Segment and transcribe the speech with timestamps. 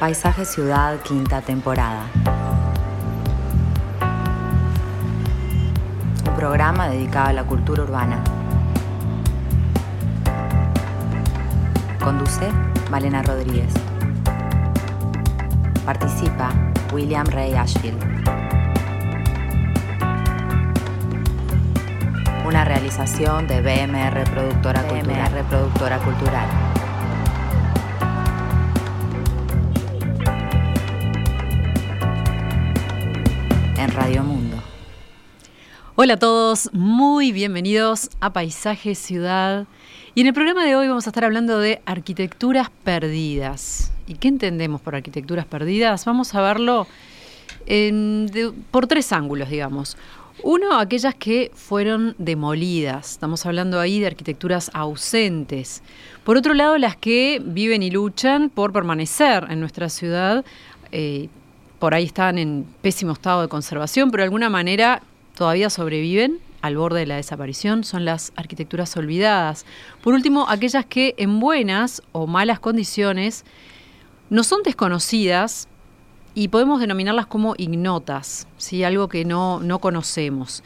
[0.00, 2.06] Paisaje Ciudad, quinta temporada.
[6.26, 8.24] Un programa dedicado a la cultura urbana.
[12.02, 12.50] Conduce
[12.90, 13.74] Malena Rodríguez.
[15.84, 16.48] Participa
[16.94, 18.02] William Ray Ashfield.
[22.46, 26.00] Una realización de BMR Productora Cultural.
[26.00, 26.59] Cultural.
[34.18, 34.56] Mundo.
[35.94, 39.66] Hola a todos, muy bienvenidos a Paisaje Ciudad.
[40.16, 43.92] Y en el programa de hoy vamos a estar hablando de arquitecturas perdidas.
[44.08, 46.04] ¿Y qué entendemos por arquitecturas perdidas?
[46.06, 46.88] Vamos a verlo
[48.72, 49.96] por tres ángulos, digamos.
[50.42, 53.12] Uno, aquellas que fueron demolidas.
[53.12, 55.82] Estamos hablando ahí de arquitecturas ausentes.
[56.24, 60.44] Por otro lado, las que viven y luchan por permanecer en nuestra ciudad.
[60.90, 61.28] eh,
[61.80, 65.02] por ahí están en pésimo estado de conservación, pero de alguna manera
[65.34, 67.82] todavía sobreviven al borde de la desaparición.
[67.82, 69.66] Son las arquitecturas olvidadas.
[70.02, 73.44] Por último, aquellas que en buenas o malas condiciones
[74.28, 75.66] no son desconocidas,
[76.34, 78.84] y podemos denominarlas como ignotas, ¿sí?
[78.84, 80.62] algo que no, no conocemos.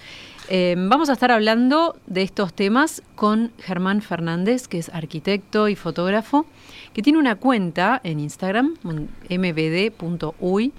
[0.51, 5.75] Eh, vamos a estar hablando de estos temas con Germán Fernández, que es arquitecto y
[5.75, 6.45] fotógrafo,
[6.93, 10.73] que tiene una cuenta en Instagram, mbd.uy,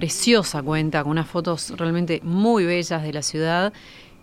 [0.00, 3.70] preciosa cuenta, con unas fotos realmente muy bellas de la ciudad,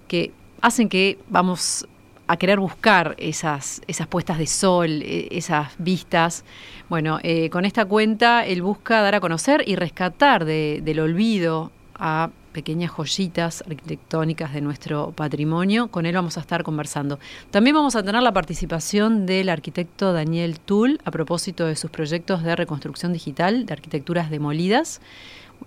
[0.07, 1.87] que hacen que vamos
[2.25, 6.43] a querer buscar esas, esas puestas de sol, eh, esas vistas.
[6.89, 11.71] Bueno, eh, con esta cuenta él busca dar a conocer y rescatar de- del olvido
[11.93, 15.89] a pequeñas joyitas arquitectónicas de nuestro patrimonio.
[15.89, 17.19] Con él vamos a estar conversando.
[17.51, 22.41] También vamos a tener la participación del arquitecto Daniel Tull a propósito de sus proyectos
[22.41, 25.01] de reconstrucción digital de arquitecturas demolidas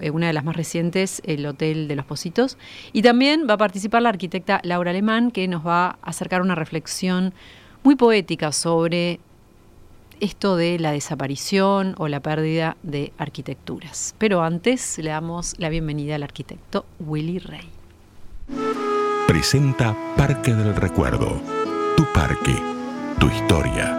[0.01, 2.59] eh, una de las más recientes, el Hotel de los Positos.
[2.93, 6.55] Y también va a participar la arquitecta Laura Alemán, que nos va a acercar una
[6.55, 7.33] reflexión
[7.83, 9.21] muy poética sobre
[10.21, 14.15] esto de la desaparición o la pérdida de arquitecturas.
[14.19, 17.69] Pero antes le damos la bienvenida al arquitecto Willy Rey.
[19.27, 21.41] Presenta Parque del Recuerdo.
[21.97, 22.55] Tu parque,
[23.19, 23.97] tu historia.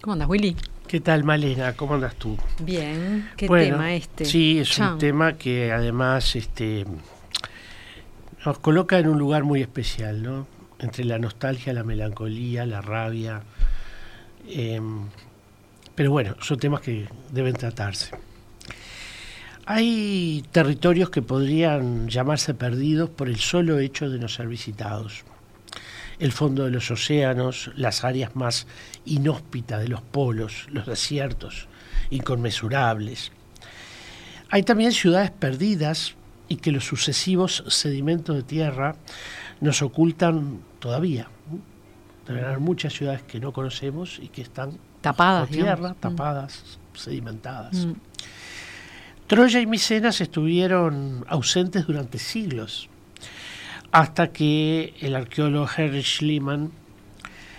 [0.00, 0.56] ¿Cómo andas, Willy?
[0.88, 1.74] ¿Qué tal, Malena?
[1.74, 2.36] ¿Cómo andas tú?
[2.62, 3.28] Bien.
[3.36, 4.24] ¿Qué Bueno, tema este?
[4.24, 4.94] Sí, es Chao.
[4.94, 6.86] un tema que además este,
[8.46, 10.46] nos coloca en un lugar muy especial, ¿no?
[10.78, 13.42] Entre la nostalgia, la melancolía, la rabia.
[14.48, 15.00] em,
[15.94, 18.12] pero bueno, son temas que deben tratarse.
[19.66, 25.24] Hay territorios que podrían llamarse perdidos por el solo hecho de no ser visitados.
[26.18, 28.66] El fondo de los océanos, las áreas más
[29.04, 31.68] inhóspitas de los polos, los desiertos
[32.10, 33.32] inconmensurables.
[34.50, 36.14] Hay también ciudades perdidas
[36.48, 38.96] y que los sucesivos sedimentos de tierra
[39.60, 41.28] nos ocultan todavía.
[42.26, 45.96] Deben haber muchas ciudades que no conocemos y que están Tapadas, tierra, digamos.
[45.96, 46.00] Mm.
[46.00, 47.86] tapadas, sedimentadas.
[47.86, 47.92] Mm.
[49.26, 52.88] Troya y Micenas estuvieron ausentes durante siglos,
[53.92, 56.72] hasta que el arqueólogo Henry Schliemann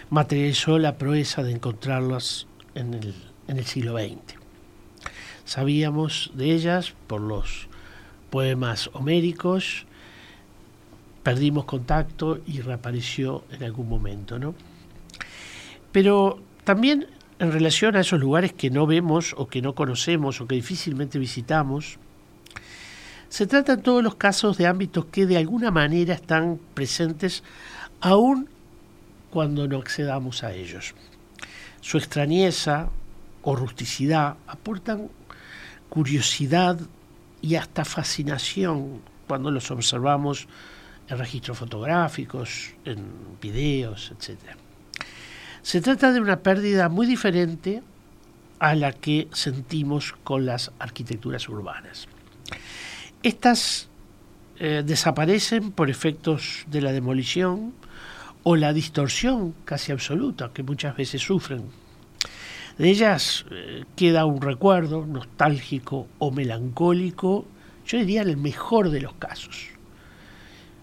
[0.09, 3.15] materializó la proeza de encontrarlas en el,
[3.47, 4.35] en el siglo XX.
[5.45, 7.67] Sabíamos de ellas por los
[8.29, 9.85] poemas homéricos,
[11.23, 14.53] perdimos contacto y reapareció en algún momento, ¿no?
[15.91, 17.07] Pero también
[17.39, 21.17] en relación a esos lugares que no vemos o que no conocemos o que difícilmente
[21.17, 21.97] visitamos,
[23.29, 27.43] se trata en todos los casos de ámbitos que de alguna manera están presentes
[28.01, 28.49] aún
[29.29, 30.95] cuando no accedamos a ellos.
[31.81, 32.89] Su extrañeza
[33.43, 35.09] o rusticidad aportan
[35.89, 36.79] curiosidad
[37.41, 40.47] y hasta fascinación cuando los observamos
[41.07, 43.05] en registros fotográficos, en
[43.39, 44.39] videos, etc.
[45.61, 47.83] Se trata de una pérdida muy diferente
[48.59, 52.07] a la que sentimos con las arquitecturas urbanas.
[53.21, 53.89] Estas
[54.59, 57.73] eh, desaparecen por efectos de la demolición
[58.43, 61.63] o la distorsión casi absoluta que muchas veces sufren.
[62.77, 67.45] De ellas eh, queda un recuerdo nostálgico o melancólico,
[67.85, 69.67] yo diría en el mejor de los casos.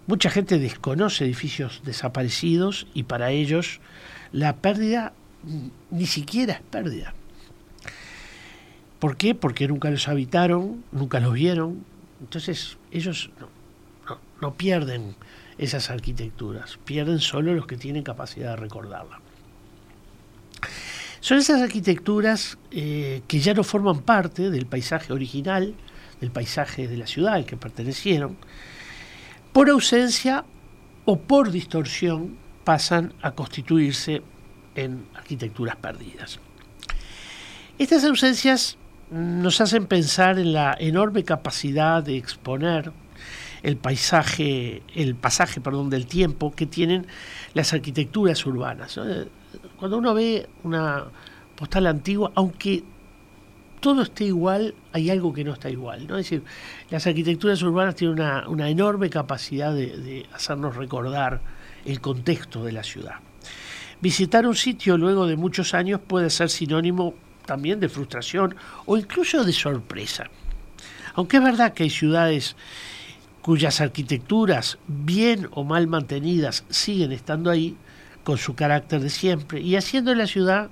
[0.05, 3.79] Mucha gente desconoce edificios desaparecidos y para ellos
[4.31, 5.13] la pérdida
[5.89, 7.15] ni siquiera es pérdida.
[8.99, 9.33] ¿Por qué?
[9.33, 11.83] Porque nunca los habitaron, nunca los vieron.
[12.21, 13.29] Entonces ellos
[14.41, 15.15] no, pierden
[15.57, 19.19] esas arquitecturas, pierden solo los que tienen capacidad de recordarla.
[21.19, 25.75] Son esas arquitecturas eh, que ya no forman parte del paisaje original,
[26.21, 28.37] del paisaje de la ciudad al que pertenecieron,
[29.51, 30.45] por ausencia
[31.05, 34.21] o por distorsión pasan a constituirse
[34.75, 36.39] en arquitecturas perdidas.
[37.79, 38.77] Estas ausencias
[39.11, 42.91] nos hacen pensar en la enorme capacidad de exponer
[43.63, 47.07] el paisaje, el pasaje, perdón, del tiempo que tienen
[47.53, 48.99] las arquitecturas urbanas.
[49.77, 51.05] Cuando uno ve una
[51.55, 52.83] postal antigua, aunque
[53.79, 56.01] todo esté igual, hay algo que no está igual.
[56.01, 56.43] Es decir,
[56.89, 61.41] las arquitecturas urbanas tienen una, enorme capacidad de, hacernos recordar
[61.85, 63.15] el contexto de la ciudad.
[64.01, 67.15] Visitar un sitio luego de muchos años puede ser sinónimo
[67.47, 68.55] también de frustración
[68.85, 70.29] o incluso de sorpresa.
[71.15, 72.55] Aunque es verdad que hay ciudades
[73.41, 77.75] cuyas arquitecturas, bien o mal mantenidas, siguen estando ahí,
[78.23, 80.69] con su carácter de siempre, y haciendo de la ciudad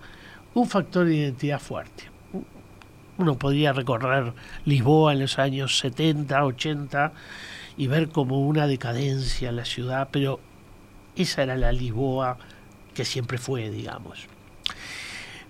[0.53, 2.03] un factor de identidad fuerte.
[3.17, 4.33] Uno podría recorrer
[4.65, 7.13] Lisboa en los años 70, 80
[7.77, 10.41] y ver como una decadencia en la ciudad, pero
[11.15, 12.37] esa era la Lisboa
[12.93, 14.27] que siempre fue, digamos.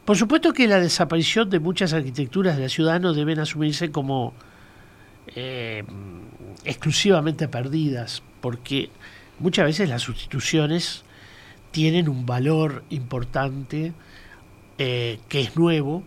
[0.05, 4.33] Por supuesto que la desaparición de muchas arquitecturas de la ciudad no deben asumirse como
[5.35, 5.83] eh,
[6.63, 8.91] exclusivamente perdidas, porque
[9.39, 11.03] muchas veces las sustituciones
[11.71, 13.93] tienen un valor importante
[14.77, 16.03] eh, que es nuevo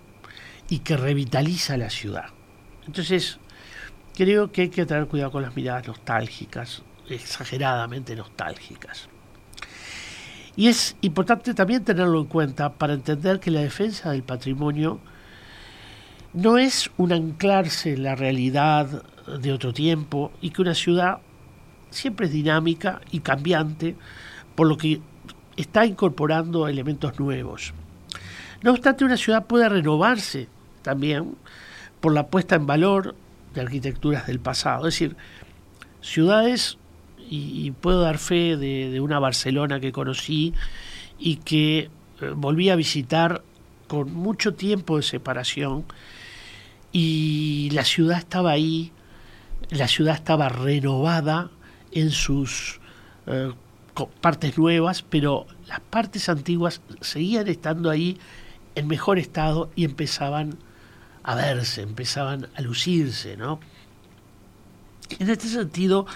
[0.69, 2.27] y que revitaliza la ciudad.
[2.87, 3.39] Entonces,
[4.15, 9.09] creo que hay que tener cuidado con las miradas nostálgicas, exageradamente nostálgicas.
[10.59, 14.99] Y es importante también tenerlo en cuenta para entender que la defensa del patrimonio
[16.33, 19.05] no es un anclarse en la realidad
[19.41, 21.19] de otro tiempo y que una ciudad
[21.91, 23.95] siempre es dinámica y cambiante,
[24.57, 25.01] por lo que
[25.57, 27.73] está incorporando elementos nuevos.
[28.61, 30.49] No obstante, una ciudad puede renovarse
[30.83, 31.37] también
[32.01, 33.15] por la puesta en valor
[33.55, 34.89] de arquitecturas del pasado.
[34.89, 35.17] Es decir,
[36.01, 36.78] ciudades
[37.31, 40.55] y, puedo dar fe de, una Barcelona que conocí
[41.19, 41.91] y que eh,
[42.35, 43.43] volví a visitar
[43.87, 45.85] con mucho tiempo de separación
[46.93, 48.93] y la ciudad estaba ahí,
[49.71, 51.51] la ciudad estaba renovada
[51.93, 52.81] en sus
[53.27, 53.53] eh,
[54.21, 58.19] partes nuevas, pero las partes antiguas seguían estando ahí
[58.75, 60.57] en mejor estado y empezaban
[61.25, 63.61] a verse, empezaban a lucirse, ¿no?
[65.19, 66.07] En este sentido,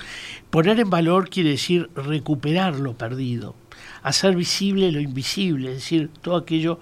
[0.51, 3.55] poner en valor quiere decir recuperar lo perdido,
[4.03, 6.79] hacer visible lo invisible, es decir, todo aquello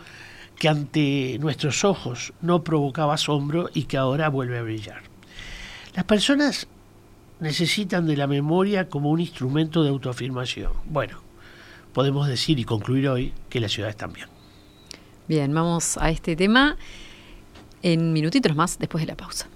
[0.59, 5.03] que ante nuestros ojos no provocaba asombro y que ahora vuelve a brillar.
[5.95, 6.67] Las personas
[7.41, 10.73] necesitan de la memoria como un instrumento de autoafirmación.
[10.85, 11.21] Bueno,
[11.93, 14.29] podemos decir y concluir hoy que las ciudades también.
[15.29, 16.77] Bien, vamos a este tema
[17.83, 19.49] en minutitos más después de la pausa.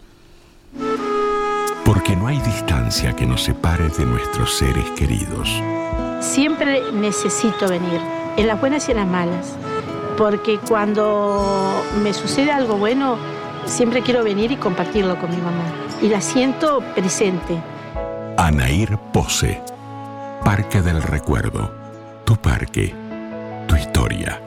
[1.94, 5.49] Porque no hay distancia que nos separe de nuestros seres queridos.
[6.20, 8.00] Siempre necesito venir,
[8.37, 9.55] en las buenas y en las malas,
[10.19, 13.17] porque cuando me sucede algo bueno,
[13.67, 15.62] siempre quiero venir y compartirlo con mi mamá.
[16.02, 17.62] Y la siento presente.
[18.37, 19.62] Anair Pose,
[20.44, 21.70] Parque del Recuerdo.
[22.25, 22.93] Tu parque,
[23.69, 24.41] tu historia.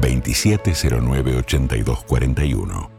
[0.00, 2.95] 2709-8241.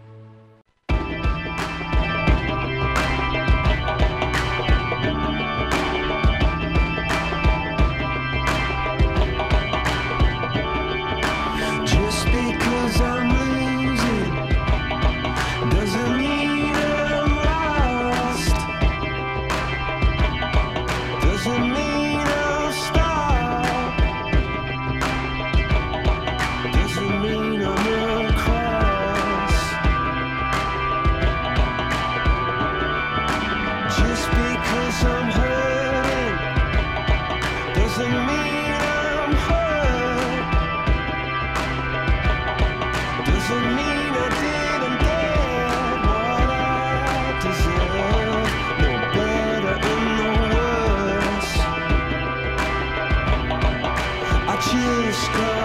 [55.17, 55.56] sky.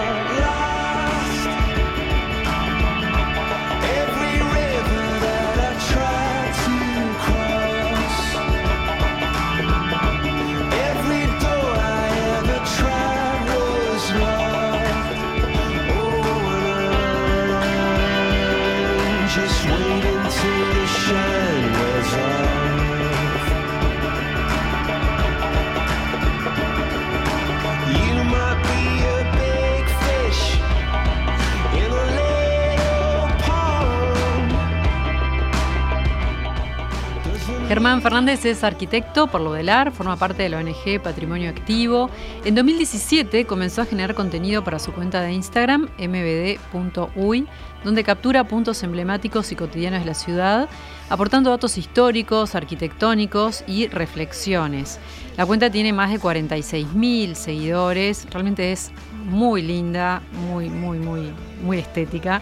[37.92, 42.08] Germán Fernández es arquitecto por lo del AR, forma parte de la ONG Patrimonio Activo.
[42.42, 47.46] En 2017 comenzó a generar contenido para su cuenta de Instagram, mbd.uy,
[47.84, 50.70] donde captura puntos emblemáticos y cotidianos de la ciudad,
[51.10, 54.98] aportando datos históricos, arquitectónicos y reflexiones.
[55.36, 58.90] La cuenta tiene más de 46.000 seguidores, realmente es
[59.26, 61.30] muy linda, muy, muy, muy,
[61.62, 62.40] muy estética.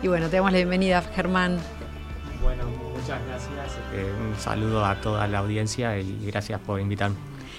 [0.00, 1.58] Y bueno, te damos la bienvenida, Germán.
[2.40, 2.62] Bueno,
[2.94, 3.81] muchas gracias.
[3.94, 7.16] Eh, un saludo a toda la audiencia y gracias por invitarme.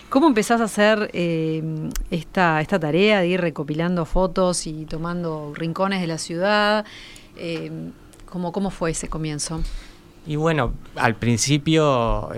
[0.10, 6.02] ¿Cómo empezás a hacer eh, esta, esta tarea de ir recopilando fotos y tomando rincones
[6.02, 6.86] de la ciudad?
[7.38, 7.72] Eh,
[8.30, 9.62] ¿cómo, ¿Cómo fue ese comienzo?
[10.26, 12.30] Y bueno, al principio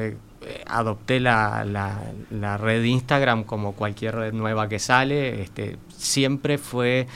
[0.68, 5.42] adopté la, la, red de Instagram como cualquier red nueva que sale.
[5.42, 7.08] Este, siempre fue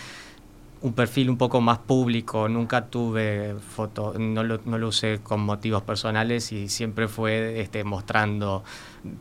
[0.81, 5.41] un perfil un poco más público, nunca tuve fotos, no lo, no lo usé con
[5.41, 8.63] motivos personales y siempre fue este, mostrando,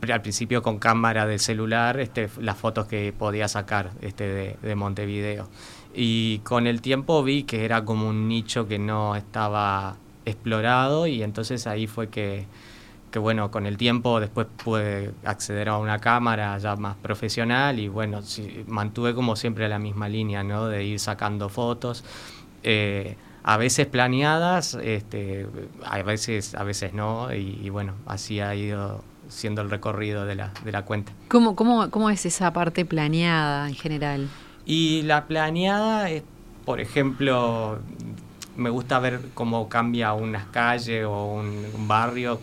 [0.09, 4.75] al principio con cámara de celular, este, las fotos que podía sacar este, de, de
[4.75, 5.49] Montevideo.
[5.93, 11.23] Y con el tiempo vi que era como un nicho que no estaba explorado y
[11.23, 12.45] entonces ahí fue que
[13.11, 17.87] que bueno, con el tiempo después pude acceder a una cámara ya más profesional y
[17.87, 18.21] bueno,
[18.67, 20.67] mantuve como siempre la misma línea, ¿no?
[20.67, 22.03] De ir sacando fotos,
[22.63, 25.47] eh, a veces planeadas, este,
[25.83, 30.51] a veces, a veces no, y, bueno, así ha ido siendo el recorrido de la,
[30.63, 31.11] de la cuenta.
[31.29, 34.27] ¿Cómo, cómo, cómo es esa parte planeada en general?
[34.65, 36.23] Y la planeada es,
[36.65, 37.79] por ejemplo,
[38.55, 42.39] me gusta ver cómo cambia unas calles o un barrio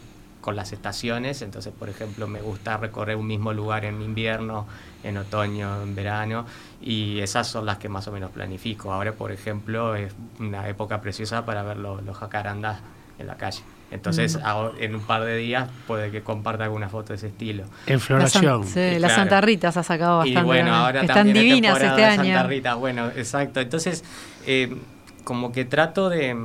[0.46, 4.64] con las estaciones, entonces por ejemplo me gusta recorrer un mismo lugar en invierno,
[5.02, 6.46] en otoño, en verano,
[6.80, 8.92] y esas son las que más o menos planifico.
[8.92, 12.78] Ahora por ejemplo es una época preciosa para ver los, jacarandas
[13.18, 13.58] en la calle.
[13.90, 14.82] Entonces, mm.
[14.82, 17.64] en un par de días puede que comparta alguna foto de ese estilo.
[17.88, 18.64] En floración.
[18.68, 20.40] sí, las Santa Rita ha sacado bastante.
[20.42, 22.34] Y bueno, ahora Están divinas este año.
[22.34, 23.58] Santa Rita, bueno, exacto.
[23.58, 24.04] Entonces,
[24.46, 24.76] eh,
[25.24, 26.36] como que trato de...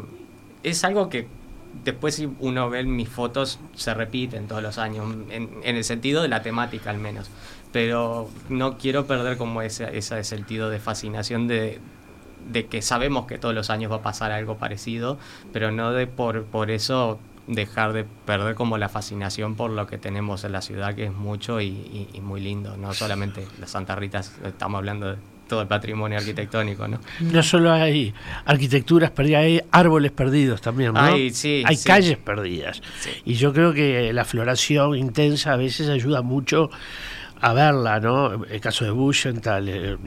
[0.64, 1.28] Es algo que
[1.84, 6.28] después si uno ve mis fotos se repiten todos los años, en, el sentido de
[6.28, 7.30] la temática al menos.
[7.72, 11.80] Pero no quiero perder como ese, ese sentido de fascinación de,
[12.52, 15.18] de que sabemos que todos los años va a pasar algo parecido,
[15.54, 19.98] pero no de por, por eso dejar de perder como la fascinación por lo que
[19.98, 23.96] tenemos en la ciudad, que es mucho y, y muy lindo, no solamente las Santa
[23.96, 25.18] Ritas, estamos hablando de
[25.52, 27.02] todo el patrimonio arquitectónico, ¿no?
[27.20, 28.14] No solo hay
[28.46, 31.02] arquitecturas perdidas, hay árboles perdidos también, ¿no?
[31.02, 32.82] Hay, sí, hay calles perdidas.
[33.26, 36.70] Y yo creo que la floración intensa a veces ayuda mucho
[37.42, 38.46] a verla, ¿no?
[38.46, 39.98] El caso de Buschenthal, eh,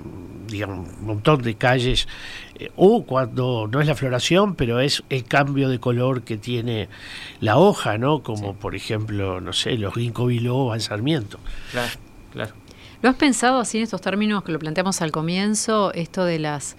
[0.46, 2.08] digamos, un montón de calles,
[2.54, 6.88] eh, o cuando no es la floración, pero es el cambio de color que tiene
[7.40, 8.22] la hoja, ¿no?
[8.22, 11.38] Como por ejemplo, no sé, los ginkgo biloba en Sarmiento.
[11.70, 11.92] Claro,
[12.32, 12.63] claro.
[13.04, 16.74] ¿Lo has pensado así en estos términos que lo planteamos al comienzo, esto de las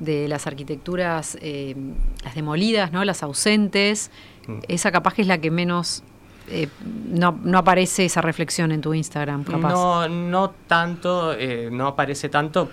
[0.00, 1.76] de las arquitecturas, eh,
[2.24, 3.04] las demolidas, ¿no?
[3.04, 4.10] las ausentes?
[4.48, 4.58] Mm.
[4.66, 6.02] Esa capaz que es la que menos
[6.48, 9.70] eh, no, no, aparece esa reflexión en tu Instagram, capaz.
[9.70, 12.72] No, no tanto, eh, no aparece tanto.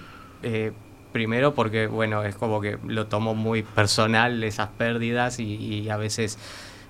[1.11, 5.97] primero porque, bueno, es como que lo tomo muy personal esas pérdidas y, y a
[5.97, 6.39] veces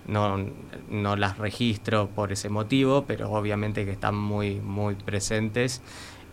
[0.08, 0.38] no,
[0.90, 5.82] no las registro por ese motivo, pero obviamente que están muy, muy presentes.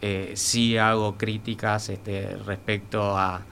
[0.01, 3.43] Eh, sí hago críticas este, respecto a,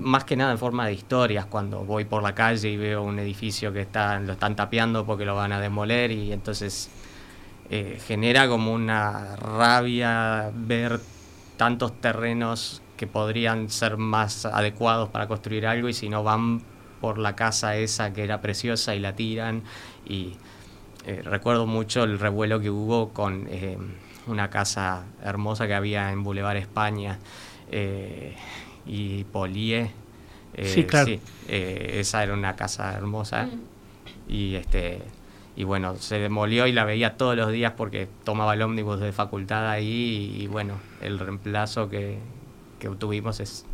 [0.00, 3.18] más que nada en forma de historias, cuando voy por la calle y veo un
[3.18, 6.88] edificio que están, lo están tapeando porque lo van a demoler y entonces
[7.70, 11.00] eh, genera como una rabia ver
[11.56, 16.62] tantos terrenos que podrían ser más adecuados para construir algo y si no van
[17.04, 19.62] por la casa esa que era preciosa y la tiran.
[20.06, 20.36] Y
[21.04, 23.76] eh, recuerdo mucho el revuelo que hubo con eh,
[24.26, 27.18] una casa hermosa que había en Boulevard España
[27.70, 28.34] eh,
[28.86, 29.90] y Polié.
[30.62, 31.12] sí, claro.
[31.46, 33.50] esa era una casa hermosa.
[34.26, 35.02] Y este
[35.56, 39.12] y bueno, se demolió y la veía todos los días porque tomaba el ómnibus de
[39.12, 42.16] facultad ahí y, bueno, el reemplazo que,
[42.78, 43.66] que obtuvimos es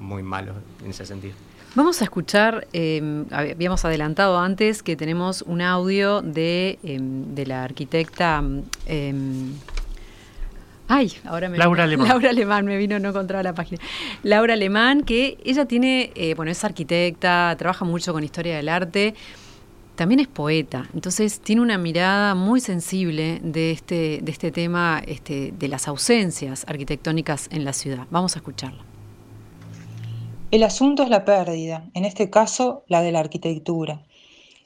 [0.00, 0.54] muy malo
[0.84, 1.36] en ese sentido.
[1.76, 7.62] Vamos a escuchar, em, habíamos adelantado antes que tenemos un audio de, em, de la
[7.62, 8.42] arquitecta...
[8.86, 9.52] Em,
[10.88, 12.08] ay, ahora me Laura Alemán.
[12.08, 13.80] Laura Alemán, me vino, no encontraba la página.
[14.24, 19.14] Laura Alemán, que ella tiene, eh, bueno, es arquitecta, trabaja mucho con historia del arte,
[19.94, 25.52] también es poeta, entonces tiene una mirada muy sensible de este, de este tema este,
[25.56, 28.06] de las ausencias arquitectónicas en la ciudad.
[28.10, 28.89] Vamos a escucharla.
[30.50, 34.02] El asunto es la pérdida, en este caso la de la arquitectura.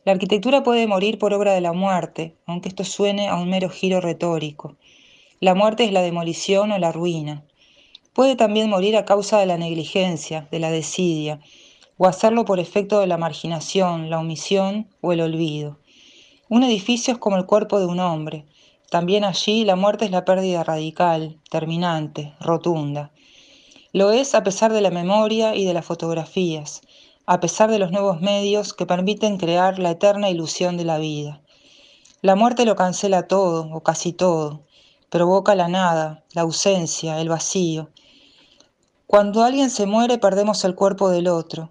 [0.06, 3.68] La arquitectura puede morir por obra de la muerte, aunque esto suene a un mero
[3.68, 4.78] giro retórico.
[5.40, 7.44] La muerte es la demolición o la ruina.
[8.14, 11.40] Puede también morir a causa de la negligencia, de la desidia,
[11.98, 15.80] o hacerlo por efecto de la marginación, la omisión o el olvido.
[16.48, 18.46] Un edificio es como el cuerpo de un hombre.
[18.88, 23.12] También allí la muerte es la pérdida radical, terminante, rotunda.
[23.94, 26.80] Lo es a pesar de la memoria y de las fotografías,
[27.26, 31.40] a pesar de los nuevos medios que permiten crear la eterna ilusión de la vida.
[32.20, 34.62] La muerte lo cancela todo, o casi todo,
[35.10, 37.90] provoca la nada, la ausencia, el vacío.
[39.06, 41.70] Cuando alguien se muere perdemos el cuerpo del otro.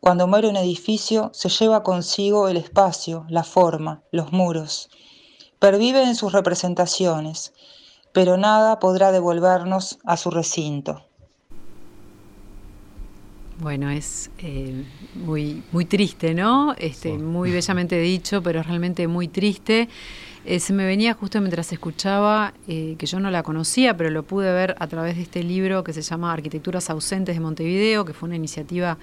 [0.00, 4.90] Cuando muere un edificio se lleva consigo el espacio, la forma, los muros.
[5.60, 7.52] Pervive en sus representaciones,
[8.12, 11.04] pero nada podrá devolvernos a su recinto.
[13.60, 16.74] Bueno, es eh, muy, muy triste, ¿no?
[16.78, 19.86] Este, Muy bellamente dicho, pero realmente muy triste.
[20.46, 24.22] Eh, se me venía justo mientras escuchaba, eh, que yo no la conocía, pero lo
[24.22, 28.14] pude ver a través de este libro que se llama Arquitecturas Ausentes de Montevideo, que
[28.14, 28.96] fue una iniciativa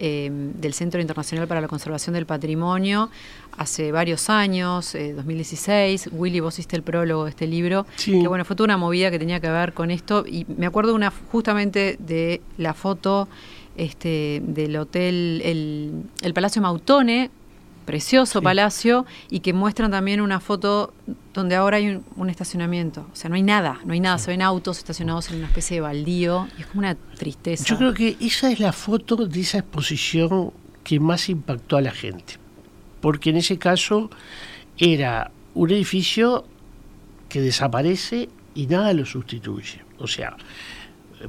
[0.00, 3.10] del Centro Internacional para la Conservación del Patrimonio
[3.56, 6.10] hace varios años, 2016.
[6.12, 9.18] Willy, vos hiciste el prólogo de este libro, que bueno, fue toda una movida que
[9.18, 10.24] tenía que ver con esto.
[10.24, 13.26] Y me acuerdo una justamente de la foto
[13.78, 15.40] este, del hotel,
[16.22, 17.30] el, Palacio Mautone,
[17.86, 20.92] precioso palacio, y que muestran también una foto
[21.32, 23.06] donde ahora hay un, estacionamiento.
[23.10, 25.76] O sea, no hay nada, no hay nada, se ven autos estacionados en una especie
[25.76, 27.64] de baldío, y es como una tristeza.
[27.64, 30.52] Yo creo que esa es la foto de esa exposición
[30.84, 32.34] que más impactó a la gente,
[33.00, 34.10] porque en ese caso
[34.76, 36.44] era un edificio
[37.28, 39.82] que desaparece y nada lo sustituye.
[39.98, 40.36] O sea,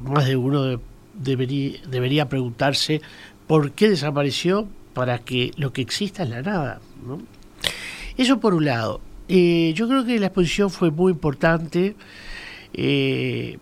[0.02, 0.78] más de uno de
[1.22, 3.00] debería, debería preguntarse
[3.46, 6.80] por qué desapareció para que lo que exista es la nada.
[8.16, 9.00] Eso por un lado.
[9.28, 11.94] Eh, yo creo que la exposición fue muy importante,
[12.74, 13.58] eh,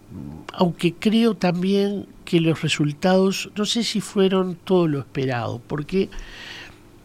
[0.55, 6.09] aunque creo también que los resultados, no sé si fueron todo lo esperado, porque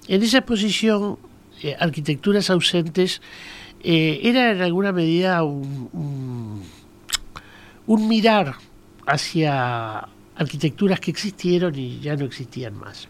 [0.07, 1.17] en esa exposición,
[1.61, 3.21] eh, Arquitecturas ausentes,
[3.85, 6.63] era en alguna medida un,
[7.85, 8.55] un mirar
[9.05, 13.07] hacia arquitecturas que existieron y ya no existían más.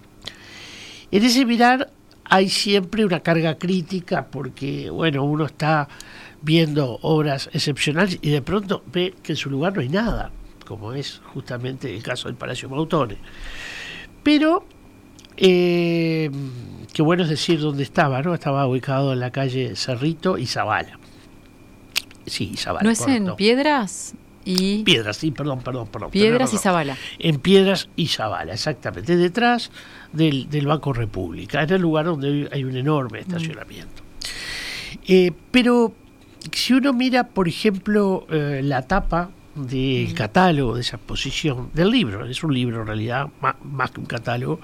[1.12, 1.92] En ese mirar
[2.26, 5.88] hay siempre una carga crítica porque, bueno, uno está
[6.42, 10.32] viendo obras excepcionales y de pronto ve que en su lugar no hay nada,
[10.66, 13.18] como es justamente el caso del Palacio Mautone.
[14.24, 14.66] Pero,
[15.38, 16.30] eh,
[16.94, 18.34] qué bueno es decir dónde estaba, ¿no?
[18.34, 21.00] Estaba ubicado en la calle Cerrito y Zabala.
[22.26, 22.84] Sí, Zabala.
[22.84, 24.16] ¿No es en Piedras?
[24.46, 24.84] Y...
[24.84, 26.12] Piedras, sí, perdón, perdón, perdón.
[26.12, 26.98] Piedras y Zabala.
[27.20, 29.72] En Piedras y Zabala, exactamente, detrás
[30.12, 33.22] del, Banco República, en el lugar donde hay un enorme mm.
[33.22, 34.04] estacionamiento.
[35.08, 35.94] Eh, pero
[36.52, 40.14] si uno mira, por ejemplo, eh, la tapa del mm.
[40.14, 43.28] catálogo de esa exposición, del libro, es un libro en realidad,
[43.64, 44.60] más, que un catálogo,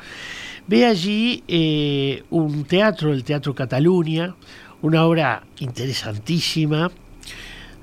[0.67, 4.35] ve allí eh, un teatro, el Teatro Cataluña,
[4.81, 6.91] una obra interesantísima,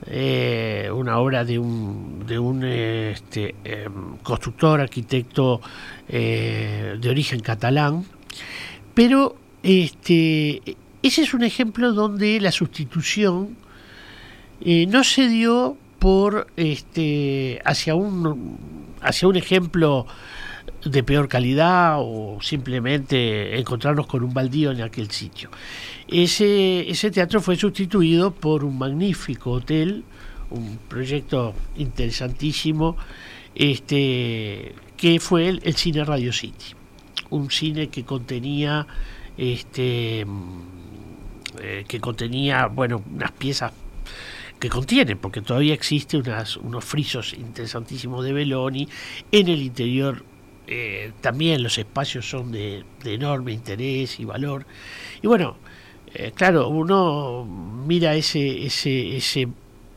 [0.04, 5.60] eh, una obra de un, de un este, em, constructor, arquitecto
[6.08, 8.04] eh, de origen catalán,
[8.94, 10.62] pero este,
[11.02, 13.56] ese es un ejemplo donde la sustitución
[14.60, 18.58] eh, no se dio por este, hacia un
[19.02, 20.06] hacia un ejemplo
[20.90, 25.50] de peor calidad o simplemente encontrarnos con un baldío en aquel sitio.
[26.08, 30.04] Ese, ese teatro fue sustituido por un magnífico hotel,
[30.50, 32.96] un proyecto interesantísimo,
[33.54, 36.74] este, que fue el, Cine Radio City.
[37.30, 38.86] Un cine que contenía
[39.36, 40.24] este
[41.60, 43.72] eh, que contenía bueno unas piezas
[44.58, 48.88] que contiene, porque todavía existe unas, unos frisos interesantísimos de Belloni
[49.32, 50.24] en el interior
[50.66, 54.66] eh, también los espacios son de, enorme interés y valor.
[55.22, 55.56] Y bueno,
[56.14, 59.48] eh, claro, uno mira ese, ese, ese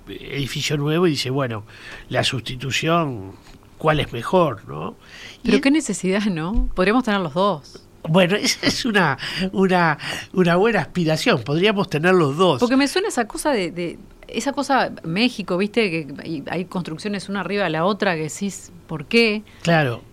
[0.08, 1.64] edificio nuevo y dice, bueno,
[2.10, 3.34] la sustitución,
[3.78, 4.68] ¿cuál es mejor?
[4.68, 4.96] ¿no?
[5.44, 6.70] Pero qué necesidad, ¿no?
[6.76, 7.84] Podríamos tener los dos.
[8.08, 9.18] Bueno, esa es una,
[9.52, 9.98] una,
[10.34, 12.60] una buena aspiración, podríamos tener los dos.
[12.60, 17.64] Porque me suena esa cosa de, esa cosa México, viste, que hay construcciones una arriba
[17.64, 19.44] de la otra que decís, ¿por qué?
[19.64, 20.04] Claro.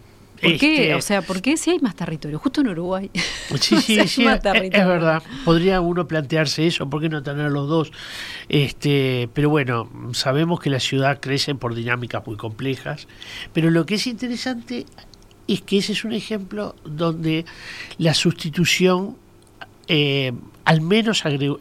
[0.40, 0.82] ¿Por qué?
[0.82, 2.38] Este, o sea, ¿por qué si hay más territorio?
[2.38, 3.10] Justo en Uruguay.
[3.60, 5.22] Sí, sí, sí, es, verdad.
[5.44, 7.92] Podría uno plantearse eso, ¿por qué no tener los dos?
[8.48, 13.06] Este, pero bueno, sabemos que la ciudad crece por dinámicas muy complejas,
[13.52, 14.84] pero lo que es interesante
[15.48, 17.44] es que ese es un ejemplo donde
[17.98, 19.16] la sustitución
[19.88, 20.32] eh,
[20.64, 21.60] al menos agregó,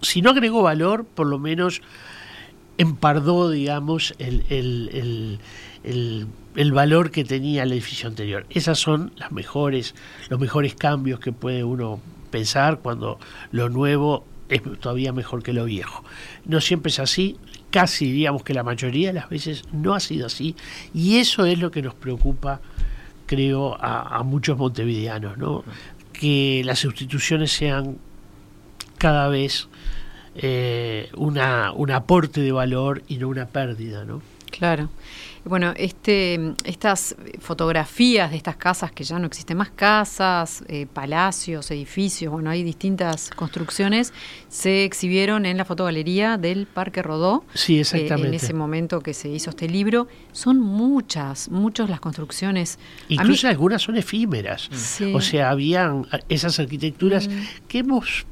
[0.00, 1.82] si no agregó valor, por lo menos
[2.78, 5.38] empardó, digamos, el, el, el,
[5.84, 6.26] el,
[6.72, 8.46] valor que tenía el edificio anterior.
[8.50, 9.94] Esas son las mejores,
[10.28, 13.18] los mejores cambios que puede uno pensar cuando
[13.52, 16.04] lo nuevo es todavía mejor que lo viejo.
[16.44, 17.36] No siempre es así,
[17.70, 20.56] casi diríamos que la mayoría de las veces no ha sido así,
[20.94, 22.60] y eso es lo que nos preocupa,
[23.26, 25.64] creo, a, a muchos montevideanos, ¿no?
[26.18, 27.98] que las sustituciones sean
[28.98, 29.68] cada vez
[30.34, 34.22] eh, una, un aporte de valor y no una pérdida, ¿no?
[34.58, 34.88] Claro.
[35.44, 41.70] Bueno, este, estas fotografías de estas casas que ya no existen más casas, eh, palacios,
[41.70, 44.12] edificios, bueno, hay distintas construcciones,
[44.48, 47.44] se exhibieron en la fotogalería del Parque Rodó.
[47.54, 48.28] Sí, exactamente.
[48.28, 50.08] en ese momento que se hizo este libro.
[50.32, 52.80] Son muchas, muchas las construcciones.
[53.08, 54.68] Incluso algunas son efímeras.
[55.14, 57.32] O sea, habían esas arquitecturas mm.
[57.68, 58.26] que hemos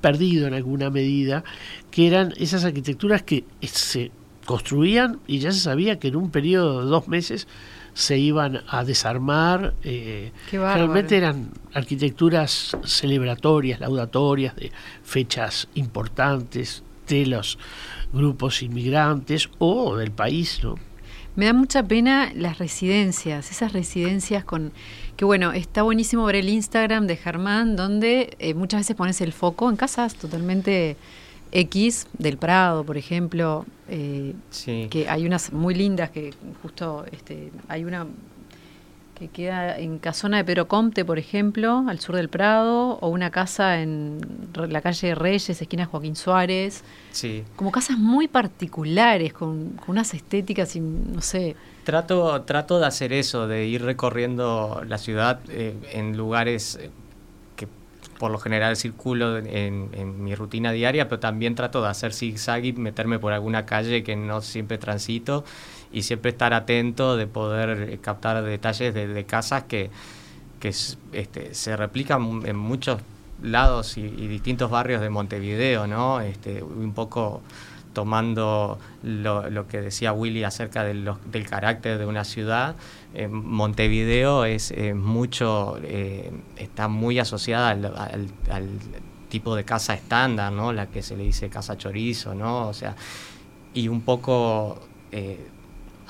[0.00, 1.44] perdido en alguna medida,
[1.90, 4.10] que eran esas arquitecturas que se
[4.50, 7.46] construían y ya se sabía que en un periodo de dos meses
[7.94, 9.74] se iban a desarmar.
[9.84, 14.72] Eh, realmente eran arquitecturas celebratorias, laudatorias, de
[15.04, 17.60] fechas importantes de los
[18.12, 20.74] grupos inmigrantes o del país, ¿no?
[21.36, 24.72] Me da mucha pena las residencias, esas residencias con
[25.16, 29.32] que bueno, está buenísimo ver el Instagram de Germán, donde eh, muchas veces pones el
[29.32, 30.96] foco en casas totalmente
[31.52, 34.34] X del Prado, por ejemplo, eh,
[34.64, 36.32] que hay unas muy lindas que
[36.62, 38.06] justo este, hay una
[39.20, 43.30] que queda en Casona de Pedro Comte, por ejemplo, al sur del Prado, o una
[43.30, 44.18] casa en
[44.54, 46.82] la calle Reyes, esquina Joaquín Suárez.
[47.12, 47.44] Sí.
[47.54, 51.54] Como casas muy particulares, con, unas estéticas, y, no sé.
[51.84, 56.90] Trato, trato de hacer eso, de ir recorriendo la ciudad eh, en lugares eh,
[58.20, 62.66] por lo general circulo en, en, mi rutina diaria, pero también trato de hacer zigzag
[62.66, 65.42] y meterme por alguna calle que no siempre transito
[65.90, 69.88] y siempre estar atento de poder eh, captar detalles de, casas que,
[70.60, 73.00] que este, se replican en muchos
[73.42, 76.20] lados y, distintos barrios de Montevideo, ¿no?
[76.20, 77.40] Este, un poco
[77.94, 82.76] tomando lo, que decía Willy acerca del carácter de una ciudad,
[83.14, 85.78] eh, Montevideo es eh, mucho,
[86.56, 88.68] está muy asociada al,
[89.28, 90.72] tipo de casa estándar, ¿no?
[90.72, 92.66] La que se le dice casa chorizo, ¿no?
[92.68, 92.96] O sea,
[93.72, 94.80] y un poco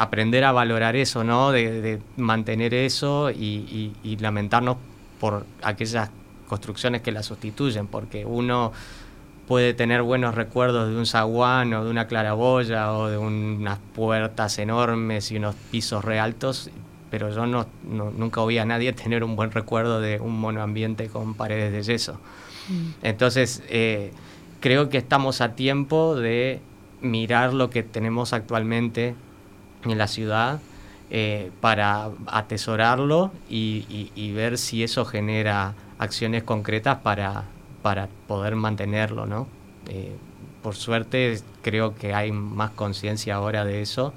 [0.00, 1.52] aprender a valorar eso, ¿no?
[1.52, 4.78] De, mantener eso y, lamentarnos
[5.20, 6.10] por aquellas
[6.48, 8.72] construcciones que la sustituyen, porque uno
[9.46, 14.58] puede tener buenos recuerdos de un zaguán o de una claraboya o de unas puertas
[14.58, 16.70] enormes y unos pisos realtos,
[17.10, 21.34] pero yo no, nunca oí a nadie tener un buen recuerdo de un monoambiente con
[21.34, 22.14] paredes de yeso.
[22.68, 22.88] Mm.
[23.02, 24.12] Entonces, eh,
[24.60, 26.60] creo que estamos a tiempo de
[27.00, 29.14] mirar lo que tenemos actualmente
[29.84, 30.60] en la ciudad
[31.10, 37.44] eh, para atesorarlo y, ver si eso genera acciones concretas para,
[37.82, 39.48] para poder mantenerlo, ¿no?
[39.88, 40.14] Eh,
[40.62, 44.12] por suerte creo que hay más conciencia ahora de eso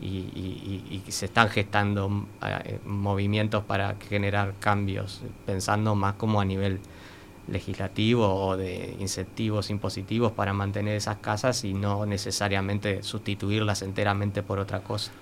[0.00, 6.80] y, se están gestando eh, movimientos para generar cambios, pensando más como a nivel
[7.48, 14.58] legislativo o de incentivos impositivos para mantener esas casas y no necesariamente sustituirlas enteramente por
[14.58, 15.12] otra cosa.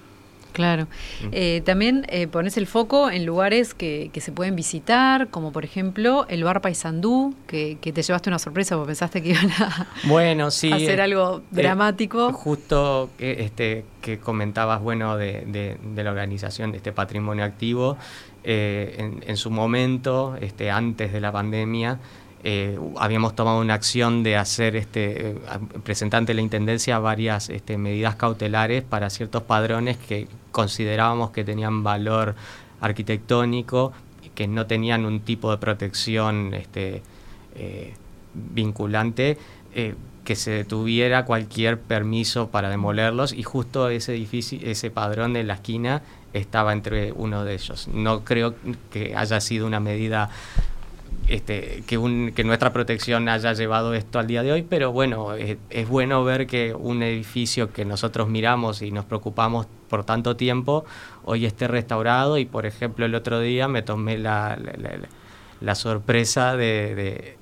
[0.57, 0.85] Claro.
[1.23, 1.29] Mm.
[1.33, 6.25] Eh, también eh, pones el foco en lugares que, se pueden visitar, como por ejemplo
[6.31, 10.73] el bar Paysandú, que, te llevaste una sorpresa porque pensaste que iban a, bueno, sí,
[10.73, 12.33] hacer algo eh, dramático.
[12.33, 17.99] justo que, este, que comentabas, bueno, de, la organización de este patrimonio activo,
[18.43, 21.99] en, en, su momento, este, antes de la pandemia,
[22.45, 25.39] eh, habíamos tomado una acción de hacer, este, eh,
[25.83, 32.35] presentante la Intendencia, varias este, medidas cautelares para ciertos padrones que considerábamos que tenían valor
[32.81, 33.93] arquitectónico,
[34.35, 37.03] que no tenían un tipo de protección este,
[37.55, 37.95] eh,
[38.35, 39.39] vinculante,
[40.25, 45.55] que se detuviera cualquier permiso para demolerlos y justo ese edificio, ese padrón de la
[45.55, 47.89] esquina estaba entre uno de ellos.
[47.89, 48.55] No creo
[48.91, 50.31] que haya sido una medida
[51.29, 55.89] este, que, que nuestra protección haya llevado esto al día de hoy, pero bueno, es,
[55.89, 60.85] bueno ver que un edificio que nosotros miramos y nos preocupamos por tanto tiempo,
[61.25, 64.57] hoy esté restaurado y por ejemplo el otro día me tomé la,
[65.61, 67.37] la, sorpresa de,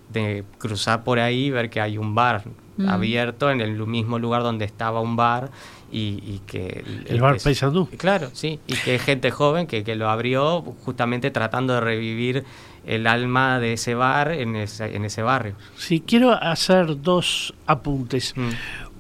[0.59, 2.45] cruzar por ahí y ver que hay un bar
[2.79, 2.89] mm.
[2.89, 5.51] abierto en el mismo lugar donde estaba un bar
[5.97, 6.85] y, que...
[7.07, 7.89] El, bar Paysandú.
[7.97, 12.45] Claro, sí, y que gente joven que, que, lo abrió justamente tratando de revivir
[12.87, 15.55] el alma de ese bar en ese, en ese barrio.
[15.77, 18.35] Sí, quiero hacer dos apuntes.
[18.37, 18.51] Mm.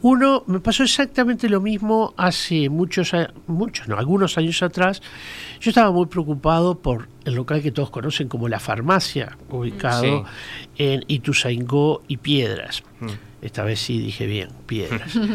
[0.05, 3.13] Uno, me pasó exactamente lo mismo hace muchos,
[3.47, 5.01] muchos, no, algunos años atrás.
[5.63, 10.27] Yo estaba muy preocupado por el local que todos conocen como la farmacia, ubicado
[10.77, 12.83] en Ituzaingó y Piedras.
[13.01, 13.07] Mm.
[13.41, 15.19] Esta vez sí dije bien, Piedras.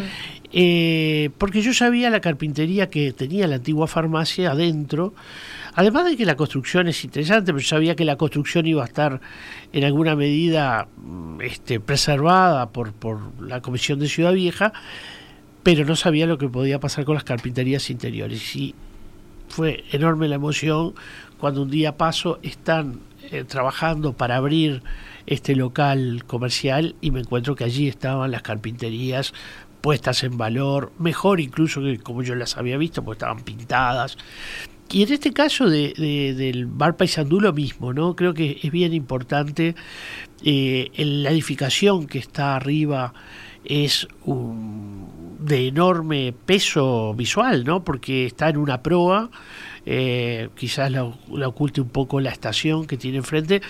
[0.52, 5.14] Eh, porque yo sabía la carpintería que tenía la antigua farmacia adentro
[5.80, 8.86] Además de que la construcción es interesante, pero yo sabía que la construcción iba a
[8.86, 9.22] estar
[9.72, 14.59] en alguna medida mm, este, preservada por, por la Comisión de Ciudad Vieja,
[15.64, 18.56] pero no sabía lo que podía pasar con las carpinterías interiores.
[18.56, 18.76] Y
[19.50, 20.94] fue enorme la emoción
[21.40, 23.00] cuando un día paso, están
[23.32, 24.84] eh, trabajando para abrir
[25.26, 29.34] este local comercial y me encuentro que allí estaban las carpinterías
[29.82, 34.18] puestas en valor, mejor incluso que como yo las había visto, porque estaban pintadas.
[34.92, 35.94] Y en este caso de,
[36.36, 38.16] del bar Paisandú lo mismo, ¿no?
[38.16, 39.76] Creo que es bien importante.
[40.44, 43.14] Eh, la edificación que está arriba
[43.70, 44.08] es
[45.40, 47.84] de enorme peso visual, ¿no?
[47.84, 49.30] Porque está en una proa,
[49.86, 53.62] eh, quizás la, oculte un poco la estación que tiene enfrente,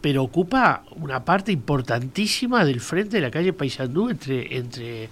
[0.00, 5.08] pero ocupa una parte importantísima del frente de la calle Paisandú entre, entre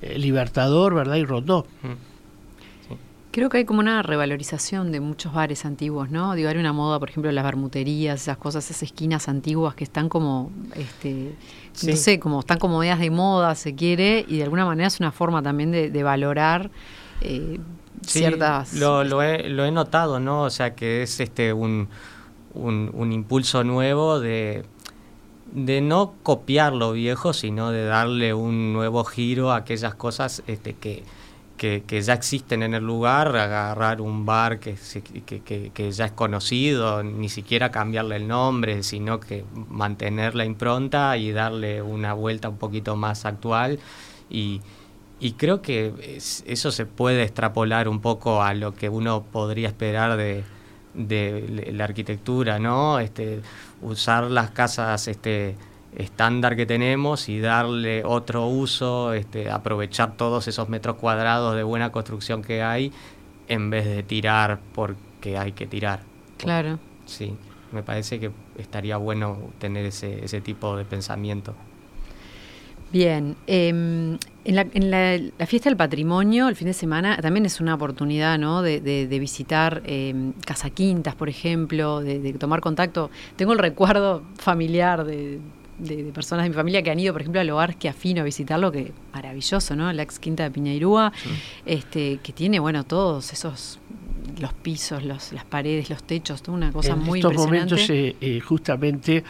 [0.00, 1.16] eh, Libertador, ¿verdad?
[1.16, 1.66] y Rondó.
[1.82, 2.16] Mm.
[3.36, 6.34] Creo que hay como una revalorización de muchos bares antiguos, ¿no?
[6.34, 10.08] Digo, hay una moda, por ejemplo, las bermuterías, esas cosas, esas esquinas antiguas que están
[10.08, 11.34] como, este,
[11.82, 15.00] no sé, como están como ideas de moda, se quiere, y de alguna manera es
[15.00, 16.70] una forma también de, valorar
[17.20, 17.58] eh,
[18.02, 18.74] ciertas...
[18.74, 20.42] Lo, lo, he, lo he notado, ¿no?
[20.42, 21.88] O sea, que es este un,
[22.54, 24.64] un, un impulso nuevo de
[25.52, 30.74] de no copiar lo viejo, sino de darle un nuevo giro a aquellas cosas este,
[30.74, 31.04] que,
[31.56, 34.76] que, ya existen en el lugar, agarrar un bar que,
[35.24, 41.16] que, que, ya es conocido, ni siquiera cambiarle el nombre, sino que mantener la impronta
[41.16, 43.78] y darle una vuelta un poquito más actual.
[44.28, 44.60] Y,
[45.18, 50.16] y creo que eso se puede extrapolar un poco a lo que uno podría esperar
[50.16, 50.44] de,
[50.94, 52.98] de la arquitectura, ¿no?
[52.98, 53.40] Este,
[53.82, 55.56] usar las casas este,
[55.96, 61.90] estándar que tenemos y darle otro uso, este, aprovechar todos esos metros cuadrados de buena
[61.90, 62.92] construcción que hay
[63.48, 66.00] en vez de tirar porque hay que tirar.
[66.36, 66.78] Claro.
[67.06, 67.34] Sí,
[67.72, 71.54] me parece que estaría bueno tener ese, ese tipo de pensamiento.
[72.92, 77.60] Bien, em, en, la, en la, fiesta del patrimonio, el fin de semana, también es
[77.60, 78.62] una oportunidad ¿no?
[78.62, 83.10] de, de, visitar eh, Casa Quintas, por ejemplo, de, de, tomar contacto.
[83.34, 85.40] Tengo el recuerdo familiar de,
[85.78, 88.24] de, personas de mi familia que han ido, por ejemplo, al hogar que afino a
[88.24, 89.92] visitarlo, que maravilloso, ¿no?
[89.92, 91.12] La ex quinta de Piñairúa,
[91.64, 93.78] este, que tiene, bueno, todos esos
[94.40, 97.74] los pisos, los, las paredes, los techos, toda una cosa muy impresionante.
[97.74, 99.24] En estos momentos, eh, justamente,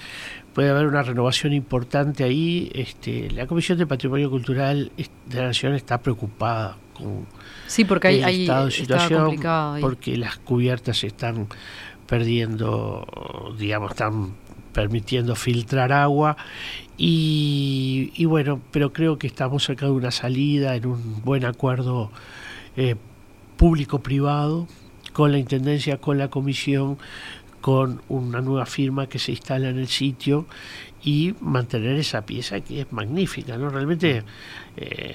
[0.56, 2.70] puede haber una renovación importante ahí.
[2.74, 7.26] Este, la Comisión de Patrimonio Cultural de la Nación está preocupada con
[7.66, 9.36] sí, porque hay, el estado de situación,
[9.80, 11.46] porque las cubiertas están
[12.06, 13.06] perdiendo,
[13.58, 14.34] digamos, están
[14.72, 16.36] permitiendo filtrar agua.
[16.98, 22.10] Y, bueno, pero creo que estamos cerca de una salida en un buen acuerdo
[22.76, 22.96] eh,
[23.56, 24.66] público-privado
[25.12, 26.98] con la Intendencia, con la Comisión,
[27.60, 30.46] con una nueva firma que se instala en el sitio
[31.06, 33.70] y mantener esa pieza que es magnífica, ¿no?
[33.70, 34.24] Realmente
[34.76, 35.14] eh,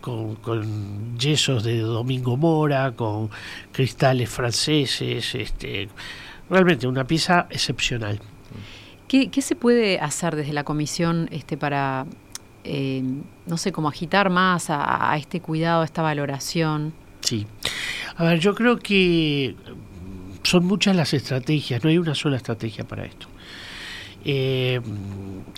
[0.00, 3.28] Con, con, yesos de Domingo Mora, con
[3.70, 5.90] cristales franceses, este,
[6.48, 8.18] realmente una pieza excepcional.
[9.06, 12.06] ¿Qué, se puede hacer desde la comisión este, para,
[12.64, 13.02] eh,
[13.46, 16.94] no sé, como agitar más a, este cuidado, a esta valoración?
[17.20, 17.46] Sí.
[18.16, 19.56] A ver, yo creo que
[20.42, 23.28] son muchas las estrategias, no hay una sola estrategia para esto.
[24.24, 24.80] Eh,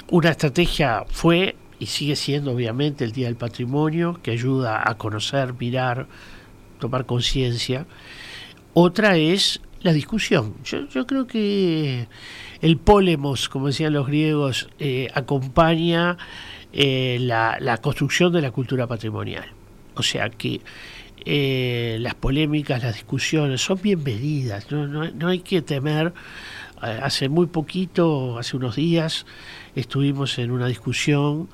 [0.08, 5.54] una estrategia fue y sigue siendo obviamente el Día del Patrimonio, que ayuda a conocer,
[5.58, 6.06] mirar,
[6.78, 7.86] tomar conciencia.
[8.74, 10.54] Otra es la discusión.
[10.62, 12.06] Yo, yo creo que
[12.60, 16.18] el polemos, como decían los griegos, eh, acompaña
[16.72, 19.46] eh, la, construcción de la cultura patrimonial.
[19.94, 20.60] O sea que
[21.98, 26.12] las polémicas, las discusiones son bien medidas, no, no, hay que temer.
[26.80, 29.26] Hace muy poquito, hace unos días,
[29.74, 31.48] estuvimos en una discusión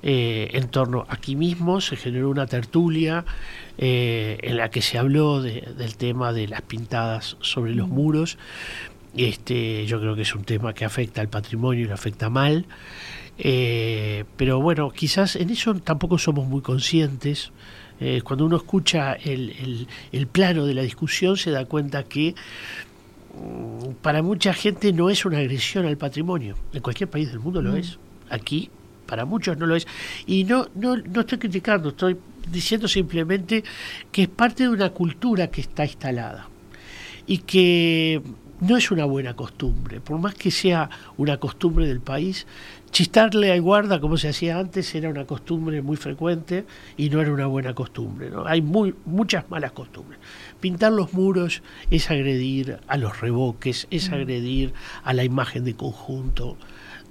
[0.00, 3.24] en torno, aquí mismo se generó una tertulia
[3.76, 8.38] en la que se habló del tema de las pintadas sobre los muros,
[9.16, 12.66] este, yo creo que es un tema que afecta al patrimonio y lo afecta mal.
[13.38, 17.52] Eh, pero bueno, quizás en eso tampoco somos muy conscientes.
[18.00, 22.36] Eh, cuando uno escucha el, el, plano de la discusión se da cuenta que
[24.02, 26.56] para mucha gente no es una agresión al patrimonio.
[26.72, 27.76] En cualquier país del mundo lo mm.
[27.76, 27.98] es.
[28.30, 28.70] Aquí
[29.06, 29.86] para muchos no lo es.
[30.26, 32.16] Y no, no, no estoy criticando, estoy
[32.50, 33.64] diciendo simplemente
[34.12, 36.48] que es parte de una cultura que está instalada
[37.26, 38.22] y que
[38.60, 42.46] no es una buena costumbre, por más que sea una costumbre del país,
[42.90, 46.64] chistarle al guarda como se hacía antes era una costumbre muy frecuente
[46.96, 48.30] y no era una buena costumbre.
[48.30, 48.46] ¿no?
[48.46, 50.18] Hay muy, muchas malas costumbres.
[50.60, 54.14] Pintar los muros es agredir a los revoques, es mm.
[54.14, 54.74] agredir
[55.04, 56.56] a la imagen de conjunto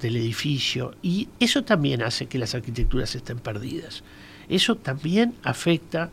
[0.02, 4.04] del edificio y eso también hace que las arquitecturas estén perdidas.
[4.50, 6.10] Eso también afecta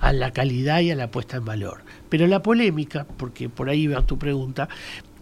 [0.00, 1.82] a la calidad y a la puesta en valor.
[2.08, 4.68] Pero la polémica, porque por ahí va tu pregunta,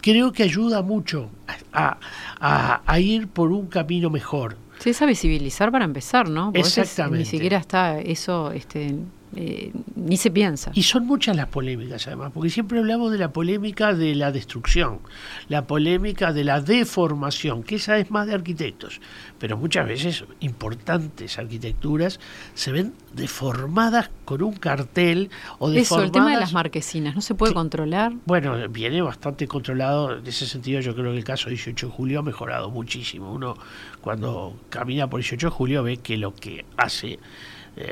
[0.06, 1.30] creo que ayuda mucho
[1.72, 4.56] a, ir por un camino mejor.
[4.78, 6.52] Sí, es a visibilizar para empezar, ¿no?
[6.54, 7.18] Exactamente.
[7.18, 8.94] ni siquiera está eso este,
[9.38, 10.70] eh, ni se piensa.
[10.74, 15.00] Y son muchas las polémicas además, porque siempre hablamos de la polémica de la destrucción,
[15.48, 18.98] la polémica de la deformación, que esa es más de arquitectos,
[19.38, 22.18] pero muchas veces importantes arquitecturas
[22.54, 25.86] se ven deformadas con un cartel o deformadas...
[25.86, 28.14] Eso, el tema de las marquesinas, ¿no se puede controlar?
[28.24, 32.20] Bueno, viene bastante controlado, en ese sentido yo creo que el caso 18 de julio
[32.20, 33.30] ha mejorado muchísimo.
[33.32, 33.58] Uno
[34.00, 37.18] cuando camina por 18 de julio ve que lo que hace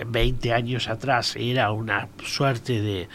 [0.07, 3.09] 20 eh, años atrás era una suerte de,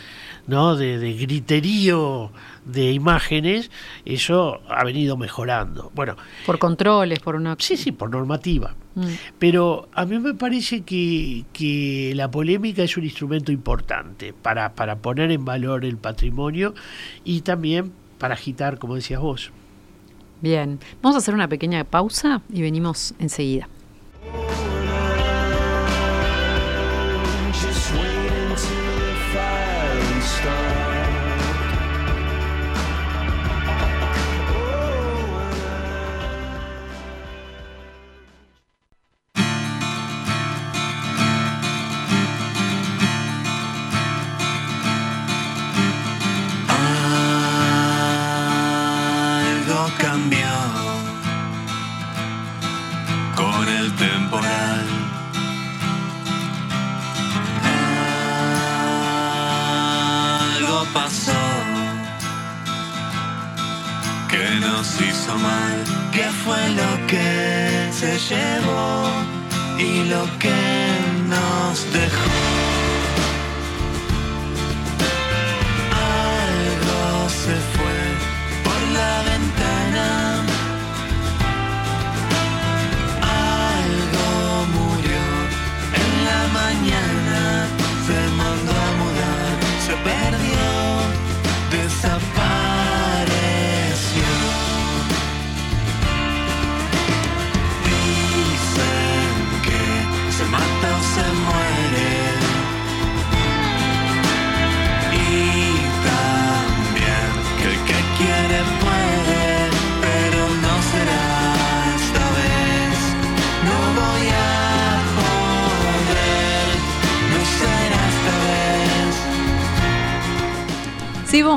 [0.48, 0.76] ¿no?
[0.76, 2.32] de, griterío
[2.66, 3.72] de imágenes,
[4.06, 5.92] eso ha venido mejorando.
[5.96, 7.56] Bueno, por controles, por una...
[7.60, 8.76] Sí, sí, por normativa.
[8.96, 9.08] Mm.
[9.40, 14.98] Pero a mí me parece que, que, la polémica es un instrumento importante para, para
[14.98, 16.74] poner en valor el patrimonio
[17.24, 19.52] y también para agitar, como decías vos.
[20.42, 23.68] Bien, vamos a hacer una pequeña pausa y venimos enseguida.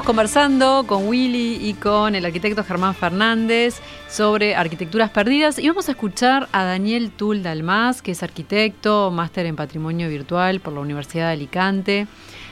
[0.04, 3.76] Conversando con Willy y con el arquitecto Germán Fernández
[4.08, 9.46] sobre arquitecturas perdidas y vamos a escuchar a Daniel Tul Dalmas, que es arquitecto, máster
[9.46, 12.06] en patrimonio virtual por la Universidad de Alicante.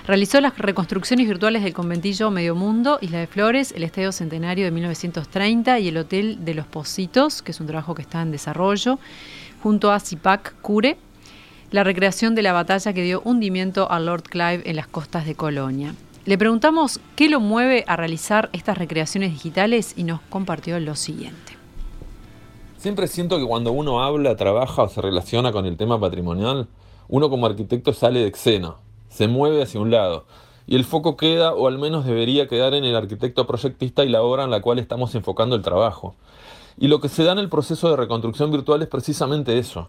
[0.06, 4.70] Realizó las reconstrucciones virtuales del conventillo Medio Mundo, Isla de Flores, el Estadio Centenario de
[4.70, 9.00] 1930 y el Hotel de los Positos, que es un trabajo que está en desarrollo,
[9.60, 10.96] junto a Zipac Cure,
[11.72, 15.34] la recreación de la batalla que dio hundimiento a Lord Clive en las costas de
[15.34, 15.94] Colonia.
[16.26, 21.56] Le preguntamos qué lo mueve a realizar estas recreaciones digitales y nos compartió lo siguiente.
[22.76, 26.68] Siempre siento que cuando uno habla, trabaja o se relaciona con el tema patrimonial,
[27.09, 28.74] uno como arquitecto sale de escena,
[29.09, 30.26] se mueve hacia un lado,
[30.66, 34.22] y el foco queda, o al menos debería quedar, en el arquitecto proyectista y la
[34.22, 36.14] obra en la cual estamos enfocando el trabajo.
[36.78, 39.88] Y lo que se da en el proceso de reconstrucción virtual es precisamente eso,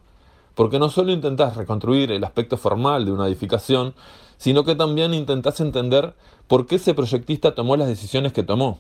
[0.56, 3.94] porque no solo intentás reconstruir el aspecto formal de una edificación,
[4.42, 6.16] sino que también intentás entender
[6.48, 8.80] por qué ese proyectista tomó las decisiones que tomó.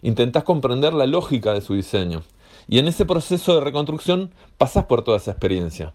[0.00, 2.22] Intentás comprender la lógica de su diseño.
[2.66, 5.92] Y en ese proceso de reconstrucción pasás por toda esa experiencia.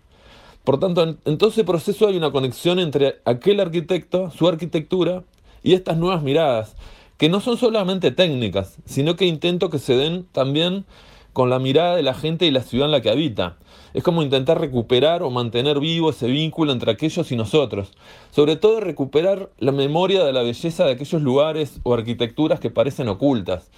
[0.63, 5.23] Por tanto, en, todo ese proceso hay una conexión entre aquel arquitecto, su arquitectura
[5.63, 6.75] y estas nuevas miradas,
[7.17, 10.85] que no son solamente técnicas, sino que intento que se den también
[11.37, 13.57] con la mirada de la gente y la ciudad en la que habita.
[13.93, 17.91] Es como intentar recuperar o mantener vivo ese vínculo entre aquellos y nosotros.
[18.31, 23.07] Sobre todo recuperar la memoria de la belleza de aquellos lugares o arquitecturas que parecen
[23.07, 23.69] ocultas.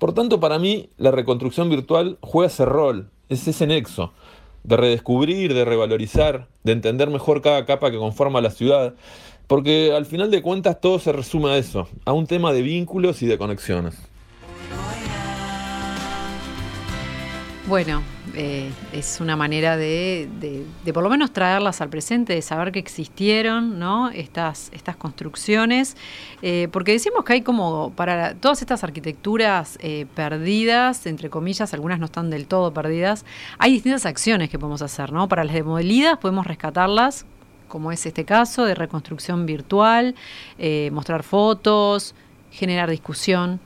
[0.00, 4.12] Por tanto, para mí, la reconstrucción virtual juega ese rol, es ese nexo
[4.64, 8.94] de redescubrir, de revalorizar, de entender mejor cada capa que conforma la ciudad,
[9.46, 13.22] porque al final de cuentas todo se resume a eso, a un tema de vínculos
[13.22, 13.96] y de conexiones.
[17.68, 18.00] Bueno,
[18.36, 20.28] eh, es una manera de,
[20.84, 24.08] de, por lo menos traerlas al presente, de saber que existieron ¿no?
[24.10, 25.96] estas, estas construcciones,
[26.42, 31.98] eh, porque decimos que hay como para todas estas arquitecturas eh, perdidas, entre comillas, algunas
[31.98, 33.24] no están del todo perdidas,
[33.58, 35.28] hay distintas acciones que podemos hacer, ¿no?
[35.28, 37.26] Para las demolidas podemos rescatarlas,
[37.66, 40.14] como es este caso, de reconstrucción virtual,
[40.92, 42.14] mostrar fotos,
[42.52, 43.58] generar discusión.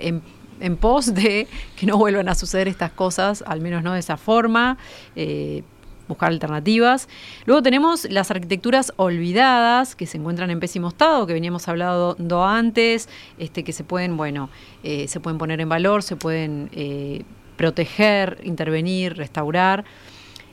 [0.00, 0.22] En,
[0.60, 1.46] en pos de
[1.76, 4.78] que no vuelvan a suceder estas cosas, al menos no de esa forma.
[5.16, 5.62] Eh,
[6.08, 7.08] buscar alternativas.
[7.46, 13.08] Luego tenemos las arquitecturas olvidadas que se encuentran en pésimo estado, que veníamos hablando antes,
[13.38, 14.50] este, que se pueden, bueno,
[14.82, 17.22] eh, se pueden poner en valor, se pueden eh,
[17.56, 19.84] proteger, intervenir, restaurar.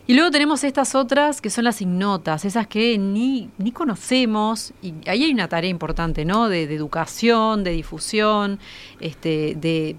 [0.07, 4.93] Y luego tenemos estas otras que son las ignotas, esas que ni, ni conocemos, y
[5.07, 6.49] ahí hay una tarea importante, ¿no?
[6.49, 8.59] De, educación, de difusión,
[8.99, 9.95] este, de,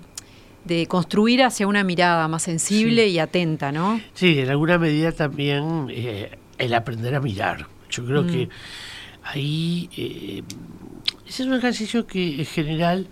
[0.89, 4.01] construir hacia una mirada más sensible y atenta, ¿no?
[4.15, 7.67] Sí, en alguna medida también eh, el aprender a mirar.
[7.91, 8.51] Yo creo que mm.
[9.25, 10.43] ahí eh,
[11.27, 13.07] ese es un ejercicio que en general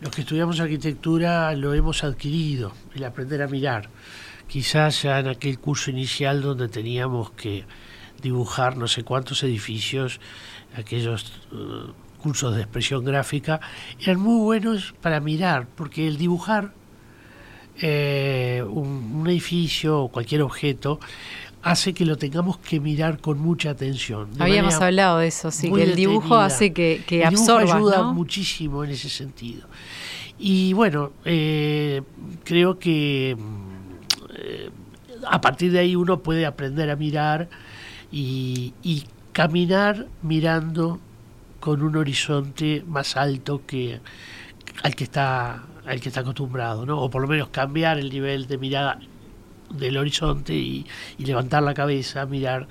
[0.00, 3.90] los que estudiamos arquitectura lo hemos adquirido, el aprender a mirar
[4.50, 7.64] quizás ya en aquel curso inicial donde teníamos que
[8.20, 10.20] dibujar no sé cuántos edificios,
[10.76, 13.60] aquellos uh, cursos de expresión gráfica,
[14.00, 16.72] eran muy buenos para mirar, porque el dibujar
[17.80, 20.98] eh, un, edificio o cualquier objeto
[21.62, 24.30] hace que lo tengamos que mirar con mucha atención.
[24.40, 28.82] Habíamos hablado de eso, sí, que el dibujo hace que, que el dibujo ayuda muchísimo
[28.82, 29.68] en ese sentido.
[30.40, 32.02] Y bueno, eh,
[32.44, 33.36] creo que
[35.26, 37.48] a partir de ahí uno puede aprender a mirar
[38.12, 38.74] y,
[39.32, 40.98] caminar mirando
[41.60, 44.00] con un horizonte más alto que
[44.82, 47.00] al que está al que está acostumbrado, ¿no?
[47.00, 48.98] O por lo menos cambiar el nivel de mirada
[49.72, 50.86] del horizonte y,
[51.18, 52.66] levantar la cabeza, mirar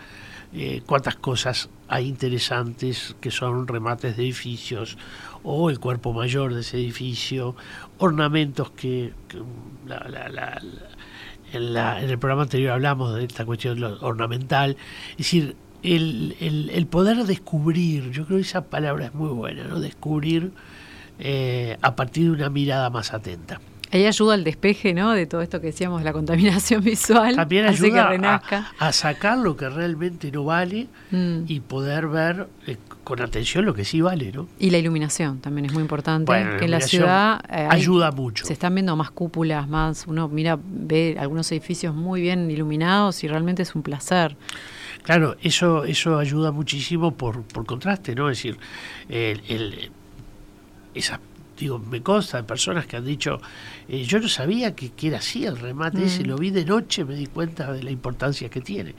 [0.53, 4.97] eh, cuántas cosas hay interesantes que son remates de edificios
[5.43, 7.55] o el cuerpo mayor de ese edificio,
[7.97, 9.13] ornamentos que,
[11.53, 14.77] en, el programa anterior hablamos de esta cuestión ornamental,
[15.11, 19.79] es decir, el, el, poder descubrir, yo creo que esa palabra es muy buena, ¿no?
[19.79, 20.51] Descubrir
[21.19, 23.61] eh, a partir de una mirada más atenta.
[23.91, 25.13] Ahí ayuda al despeje, ¿no?
[25.13, 27.35] De todo esto que decíamos, la contaminación visual.
[27.35, 28.41] También ayuda
[28.77, 31.43] A, sacar lo que realmente no vale mm.
[31.47, 32.77] y poder ver eh,
[33.09, 34.47] con atención lo que sí vale, ¿no?
[34.59, 36.31] Y la iluminación también es muy importante.
[36.59, 38.45] que en la ciudad eh, ayuda mucho.
[38.45, 43.27] Se están viendo más cúpulas, más uno mira, ve algunos edificios muy bien iluminados y
[43.27, 44.37] realmente es un placer.
[45.01, 48.29] Claro, eso eso ayuda muchísimo por, por contraste, ¿no?
[48.29, 48.59] Es decir,
[49.09, 49.91] el, el,
[50.93, 51.19] esas
[51.57, 53.41] digo, me consta de personas que han dicho,
[53.87, 56.27] eh, yo no sabía que, era así el remate ese, mm.
[56.27, 58.95] lo vi de noche, me di cuenta de la importancia que tiene.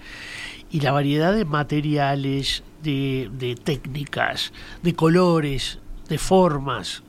[0.70, 4.52] Y la variedad de materiales, de, técnicas,
[4.82, 7.02] de colores, de formas,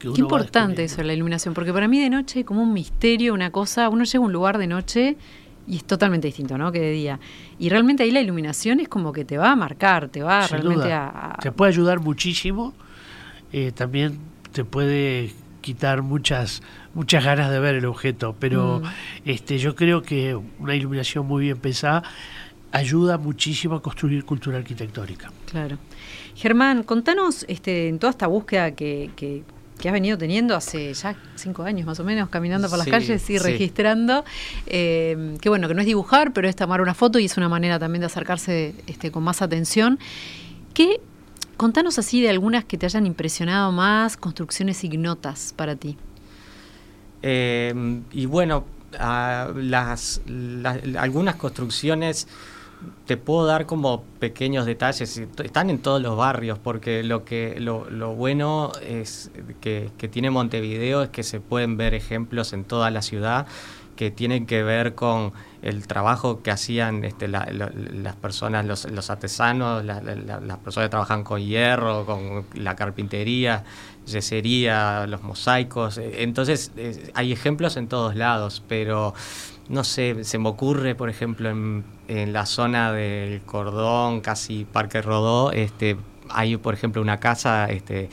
[0.00, 3.50] Qué importante eso, la iluminación, porque para mí de noche hay como un misterio, una
[3.50, 5.16] cosa, uno llega a un lugar de noche
[5.68, 6.72] y es totalmente distinto, ¿no?
[6.72, 7.20] Que de día.
[7.58, 10.92] Y realmente ahí la iluminación es como que te va a marcar, te va realmente
[10.92, 12.74] a, Te puede ayudar muchísimo.
[13.52, 14.18] Eh, también
[14.50, 16.62] te puede quitar muchas
[16.94, 19.28] muchas ganas de ver el objeto, pero mm.
[19.28, 22.02] este yo creo que una iluminación muy bien pensada
[22.72, 25.30] ayuda muchísimo a construir cultura arquitectónica.
[25.50, 25.78] Claro.
[26.34, 29.44] Germán, contanos este, en toda esta búsqueda que, que,
[29.84, 33.38] has venido teniendo hace ya cinco años más o menos, caminando por las calles y
[33.38, 34.24] registrando,
[34.66, 37.48] eh, que bueno, que no es dibujar, pero es tomar una foto y es una
[37.48, 39.98] manera también de acercarse este, con más atención.
[40.72, 41.00] ¿Qué
[41.62, 45.96] Contanos así de algunas que te hayan impresionado más, construcciones ignotas para ti.
[47.22, 48.64] Eh, y bueno,
[48.98, 50.20] las,
[50.98, 52.26] algunas construcciones
[53.06, 58.14] te puedo dar como pequeños detalles, están en todos los barrios, porque lo que lo,
[58.14, 59.30] bueno es
[59.60, 63.46] que, tiene Montevideo es que se pueden ver ejemplos en toda la ciudad
[63.96, 70.58] que tienen que ver con el trabajo que hacían este, las personas, los, artesanos, las
[70.58, 73.64] personas que trabajan con hierro, con la carpintería,
[74.06, 75.98] yesería, los mosaicos.
[75.98, 76.72] Entonces,
[77.14, 79.14] hay ejemplos en todos lados, pero
[79.68, 85.50] no sé, se me ocurre, por ejemplo, en, la zona del Cordón, casi Parque Rodó,
[85.52, 85.96] este,
[86.28, 88.10] hay, por ejemplo, una casa este,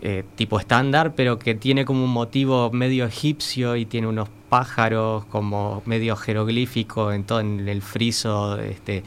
[0.00, 5.24] eh, tipo estándar, pero que tiene como un motivo medio egipcio y tiene unos pájaros
[5.26, 9.02] como medio jeroglífico en todo en el friso, este,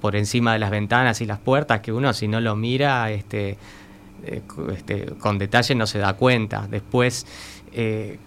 [0.00, 3.56] por encima de las ventanas y las puertas, que uno si no lo mira, este,
[4.26, 4.42] eh,
[4.72, 6.66] este, con detalle no se da cuenta.
[6.68, 7.26] Después,
[7.72, 8.18] eh,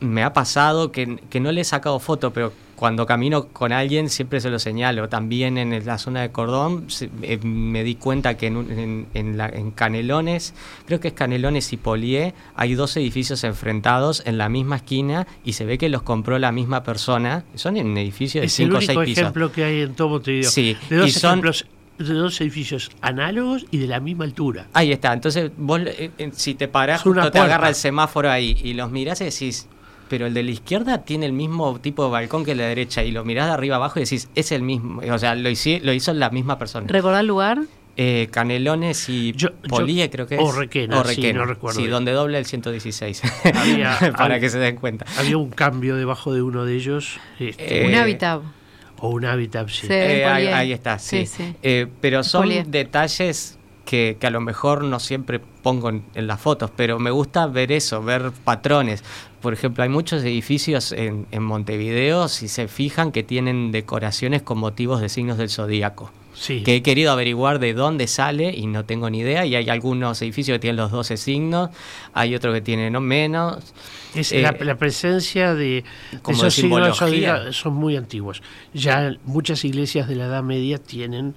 [0.00, 4.40] me ha pasado que, no le he sacado foto, pero cuando camino con alguien siempre
[4.40, 5.08] se lo señalo.
[5.08, 6.86] También en la zona de Cordón
[7.22, 10.54] eh, me di cuenta que en, en, Canelones,
[10.86, 15.52] creo que es Canelones y Polié, hay dos edificios enfrentados en la misma esquina y
[15.52, 17.44] se ve que los compró la misma persona.
[17.54, 19.02] Son en edificios de 5 o 6 pisos.
[19.02, 20.50] Es el ejemplo que hay en todo Montevideo.
[20.50, 21.66] Sí, de dos ejemplos
[22.04, 24.66] de dos edificios análogos y de la misma altura.
[24.72, 25.12] Ahí está.
[25.12, 28.90] Entonces, vos, eh, eh, si te parás, justo te agarra el semáforo ahí y los
[28.90, 29.68] mirás y decís,
[30.10, 32.68] pero el de la izquierda tiene el mismo tipo de balcón que el de la
[32.68, 35.48] derecha y lo mirás de arriba abajo y decís, es el mismo, o sea, lo
[35.48, 36.88] hizo, lo hizo la misma persona.
[36.88, 37.60] ¿Recordás el lugar?
[37.96, 39.32] Eh, Canelones y
[39.68, 40.40] Políe, creo que es.
[40.40, 41.80] O Requena, sí, no recuerdo.
[41.80, 43.22] Sí, donde doble el 116.
[44.16, 45.06] para que se den cuenta.
[45.16, 47.20] Había un cambio debajo de uno de ellos.
[47.38, 48.42] Este, un hábitat.
[48.98, 49.86] O un hábitat, sí.
[49.88, 51.24] Eh, ahí, está, sí.
[51.62, 53.59] Eh, pero son detalles
[53.90, 58.00] que, a lo mejor no siempre pongo en, las fotos, pero me gusta ver eso,
[58.00, 59.02] ver patrones.
[59.42, 65.00] Por ejemplo, hay muchos edificios en, Montevideo, si se fijan, que tienen decoraciones con motivos
[65.00, 66.12] de signos del zodíaco.
[66.34, 66.62] Sí.
[66.62, 69.44] Que he querido averiguar de dónde sale y no tengo ni idea.
[69.44, 71.70] Y hay algunos edificios que tienen los 12 signos,
[72.14, 73.74] hay otros que tienen no menos.
[74.14, 75.82] Es la, eh, presencia de,
[76.28, 76.96] esos signos
[77.50, 78.40] son muy antiguos.
[78.72, 81.34] Ya muchas iglesias de la Edad Media tienen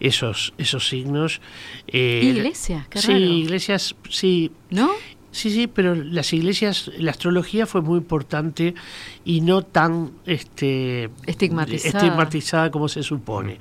[0.00, 1.40] esos, esos signos.
[1.86, 4.52] Eh, iglesias, Sí, iglesias, sí.
[4.70, 4.90] ¿No?
[5.34, 8.72] Sí, sí, pero las iglesias, la astrología fue muy importante
[9.24, 12.70] y no tan este, estigmatizada.
[12.70, 13.58] como se supone.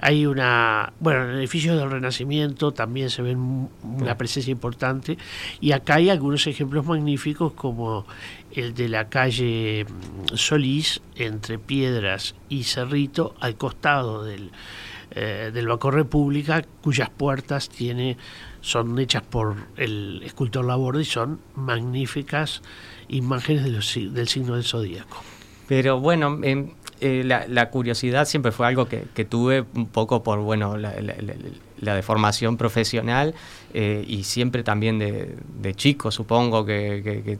[0.00, 5.16] Hay una, bueno, en el edificio del Renacimiento también se ve una presencia importante
[5.60, 8.04] y acá hay algunos ejemplos magníficos como
[8.50, 9.86] el de la calle
[10.34, 14.50] Solís entre Piedras y Cerrito al costado del
[15.14, 18.16] eh, del Banco República, cuyas puertas tiene,
[18.62, 22.62] son hechas por el escultor Laborde y son magníficas
[23.08, 25.22] imágenes del signo del zodíaco.
[25.68, 30.76] Pero bueno, em, eh, la, curiosidad siempre fue algo que, tuve un poco por bueno
[30.76, 33.34] la, deformación profesional
[33.74, 37.38] eh, y siempre también de, chico, supongo que,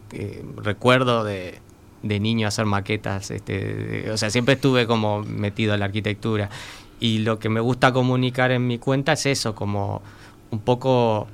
[0.57, 1.59] recuerdo de,
[2.03, 6.51] de niño hacer maquetas, este, o sea, siempre estuve como metido en la arquitectura
[7.03, 10.03] y lo que me gusta comunicar en mi cuenta es eso, como
[10.53, 11.27] un poco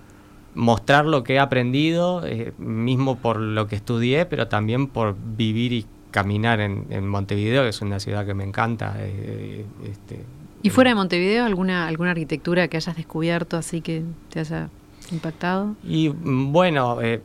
[0.55, 5.75] mostrar lo que he aprendido, eh, mismo por lo que estudié, pero también por vivir
[5.75, 8.97] y caminar en, Montevideo, que es una ciudad que me encanta.
[8.99, 10.25] Eh, este,
[10.63, 14.71] ¿Y fuera de Montevideo alguna, alguna arquitectura que hayas descubierto así que te haya
[15.13, 15.77] impactado?
[15.85, 17.21] Y mm, bueno, he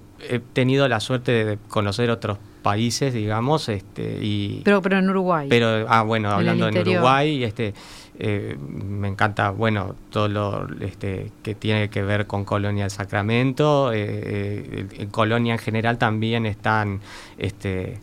[0.51, 4.61] tenido la suerte de conocer otros países, digamos, este, y...
[4.63, 5.47] Pero, pero en Uruguay.
[5.49, 7.75] Pero, ah, bueno, hablando en Uruguay, este,
[8.25, 13.91] eh, me encanta, bueno, todo lo este, que tiene que ver con Colonia del Sacramento.
[13.91, 17.01] Eh, eh, en Colonia en general también están,
[17.37, 17.99] este,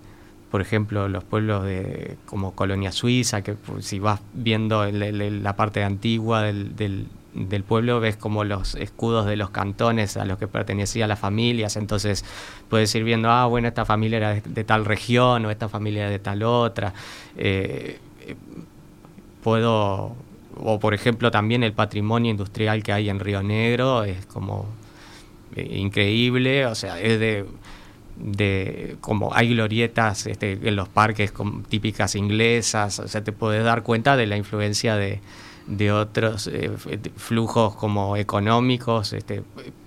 [0.50, 5.82] por ejemplo, los pueblos de como Colonia Suiza, que pues, si vas viendo la parte
[5.82, 11.08] antigua del, del, pueblo, ves como los escudos de los cantones a los que pertenecían
[11.08, 11.76] las familias.
[11.76, 12.26] Entonces
[12.68, 16.10] puedes ir viendo, ah, bueno, esta familia era de, tal región o esta familia era
[16.10, 16.92] de tal otra
[19.42, 20.14] puedo,
[20.56, 24.66] o por ejemplo también el patrimonio industrial que hay en Río Negro es como
[25.56, 27.44] eh, increíble, o sea, es de,
[28.16, 31.32] de como hay glorietas este, en los parques
[31.68, 35.20] típicas inglesas, o sea, te puedes dar cuenta de la influencia de,
[35.66, 36.70] de otros eh,
[37.16, 39.42] flujos como económicos, este,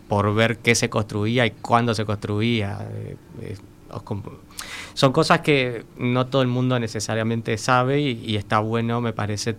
[0.08, 2.88] por ver qué se construía y cuándo se construía.
[3.42, 3.56] Eh,
[4.94, 9.56] son cosas que no todo el mundo necesariamente sabe y, está bueno, me parece,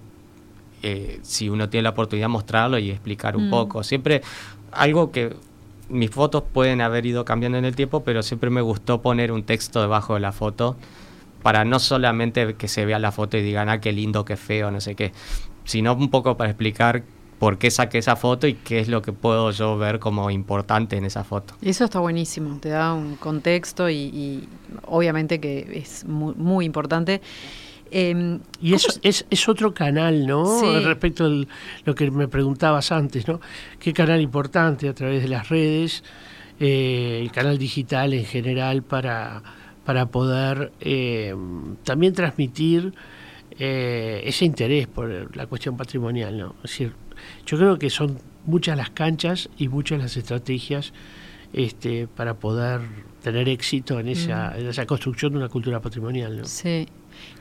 [0.82, 3.50] eh, si uno tiene la oportunidad de mostrarlo y explicar un mm.
[3.50, 3.82] poco.
[3.82, 4.22] Siempre
[4.72, 5.34] algo que
[5.88, 9.42] mis fotos pueden haber ido cambiando en el tiempo, pero siempre me gustó poner un
[9.42, 10.76] texto debajo de la foto
[11.42, 14.70] para no solamente que se vea la foto y digan, ah, qué lindo, qué feo,
[14.70, 15.12] no sé qué,
[15.64, 17.02] sino un poco para explicar
[17.44, 20.96] por qué saqué esa foto y qué es lo que puedo yo ver como importante
[20.96, 21.52] en esa foto.
[21.60, 24.48] Eso está buenísimo, te da un contexto y,
[24.86, 27.20] obviamente que es muy, muy importante.
[27.90, 30.80] Em, y eso es, es, otro canal, ¿no?
[30.80, 31.44] Respecto a
[31.84, 33.42] lo que me preguntabas antes, ¿no?
[33.78, 36.02] ¿Qué canal importante a través de las redes,
[36.58, 39.42] eh, el canal digital en general para,
[39.84, 42.94] para poder em, también transmitir
[43.58, 46.54] eh, ese interés por la cuestión patrimonial, ¿no?
[46.64, 47.03] Es decir,
[47.46, 50.92] yo creo que son muchas las canchas y muchas las estrategias
[51.52, 52.80] este, para poder
[53.22, 54.60] tener éxito en esa, mm.
[54.60, 56.38] en esa construcción de una cultura patrimonial.
[56.38, 56.44] ¿no?
[56.44, 56.86] Sí.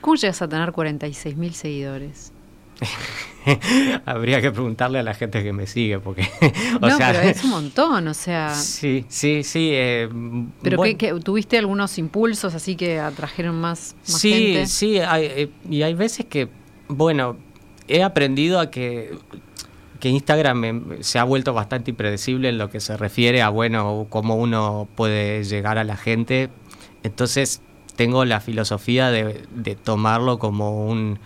[0.02, 2.32] ¿Cómo llegas a tener 46 mil seguidores?
[4.06, 6.24] Habría que preguntarle a la gente que me sigue, porque.
[6.82, 8.54] o no, pero es un montón, o sea.
[8.54, 9.70] Sí, sí, sí.
[9.74, 10.10] Eh,
[10.62, 14.68] ¿Pero que, tuviste algunos impulsos así que atrajeron más, sí, gente?
[14.68, 16.50] Sí, eh, y hay veces que,
[16.88, 17.38] bueno,
[17.88, 19.18] he aprendido a que
[20.04, 24.36] que Instagram se ha vuelto bastante impredecible en lo que se refiere a, bueno, cómo
[24.36, 26.50] uno puede llegar a la gente.
[27.04, 27.62] Entonces,
[27.96, 31.20] tengo la filosofía de, tomarlo como un,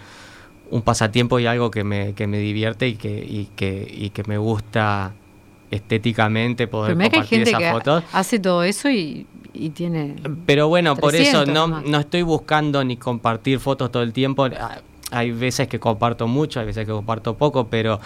[0.83, 4.37] pasatiempo y algo que me, que me divierte y que, y que, y que me
[4.37, 5.15] gusta
[5.71, 9.25] estéticamente poder Pero compartir que hay gente que Hace todo eso y,
[9.73, 10.17] tiene.
[10.45, 14.47] Pero bueno, por eso no, no estoy buscando ni compartir fotos todo el tiempo.
[15.09, 17.99] Hay veces que comparto mucho, hay veces que comparto poco, pero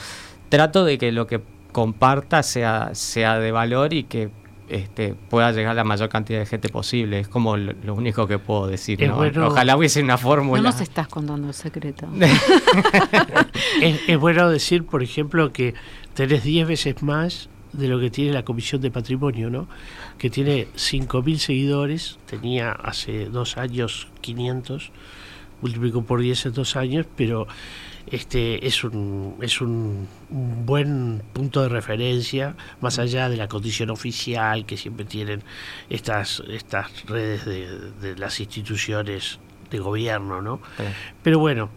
[0.52, 1.42] trato de que lo que
[1.72, 4.30] comparta sea, sea de valor y que
[4.68, 7.22] este, pueda llegar a la mayor cantidad de gente posible.
[7.22, 9.00] Es como lo, único que puedo decir.
[9.10, 10.62] Ojalá hubiese una fórmula.
[10.62, 12.08] No nos estás contando el secreto.
[13.82, 15.74] es, bueno decir, por ejemplo, que
[16.14, 19.68] tenés 10 veces más de lo que tiene la Comisión de Patrimonio, ¿no?
[20.18, 24.92] que tiene 5.000 seguidores, tenía hace dos años 500,
[25.62, 27.48] multiplicó por 10 en dos años, pero
[28.08, 34.66] este es un, es un, buen punto de referencia, más allá de la condición oficial
[34.66, 35.44] que siempre tienen
[35.90, 39.40] estas, estas redes de, las instituciones
[39.70, 40.60] de gobierno, ¿no?
[41.24, 41.70] Pero bueno,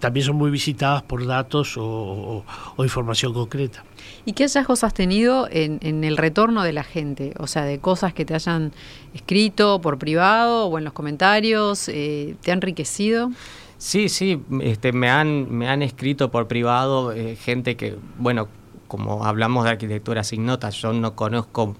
[0.00, 2.44] también son muy visitadas por datos o,
[2.78, 3.84] información concreta.
[4.24, 7.32] ¿Y qué hallazgos has tenido en, en, el retorno de la gente?
[7.38, 8.72] O sea, de cosas que te hayan
[9.14, 13.30] escrito por privado o en los comentarios, eh, ¿te ha enriquecido?
[13.78, 18.48] Sí, sí, este, me, han, me han escrito por privado eh, gente que, bueno,
[18.88, 21.76] como hablamos de arquitectura sin notas, yo no conozco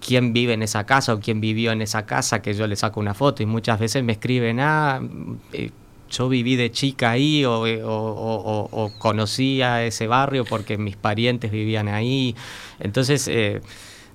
[0.00, 2.98] quién vive en esa casa o quién vivió en esa casa, que yo le saco
[2.98, 5.00] una foto y muchas veces me escriben, ah,
[5.52, 5.70] eh,
[6.10, 11.50] yo viví de chica ahí o, o, o, o, conocía ese barrio porque mis parientes
[11.50, 12.34] vivían ahí.
[12.80, 13.28] Entonces...
[13.28, 13.60] Eh,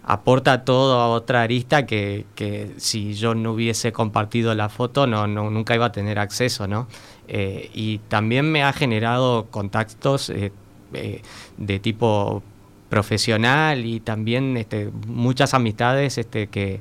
[0.08, 5.28] aporta todo a otra arista que, que, si yo no hubiese compartido la foto no,
[5.28, 6.88] no nunca iba a tener acceso, ¿no?
[7.28, 10.54] Eh, y también me ha generado contactos eh,
[10.94, 11.22] eh,
[11.58, 12.42] de tipo
[12.88, 16.80] profesional y también este, muchas amistades este, que,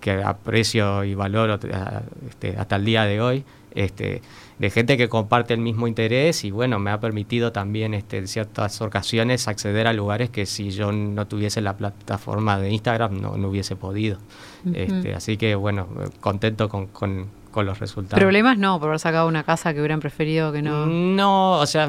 [0.00, 1.58] que aprecio y valoro
[2.28, 3.44] este, hasta el día de hoy.
[3.74, 4.22] Este,
[4.60, 8.28] de gente que comparte el mismo interés y bueno, me ha permitido también este, en
[8.28, 13.38] ciertas ocasiones acceder a lugares que si yo no tuviese la plataforma de Instagram no,
[13.38, 14.18] no hubiese podido.
[14.74, 15.88] este, así que bueno,
[16.20, 18.20] contento con, con, con, los resultados.
[18.20, 20.84] ¿Problemas no por haber sacado una casa que hubieran preferido que no?
[20.84, 21.88] No, o sea,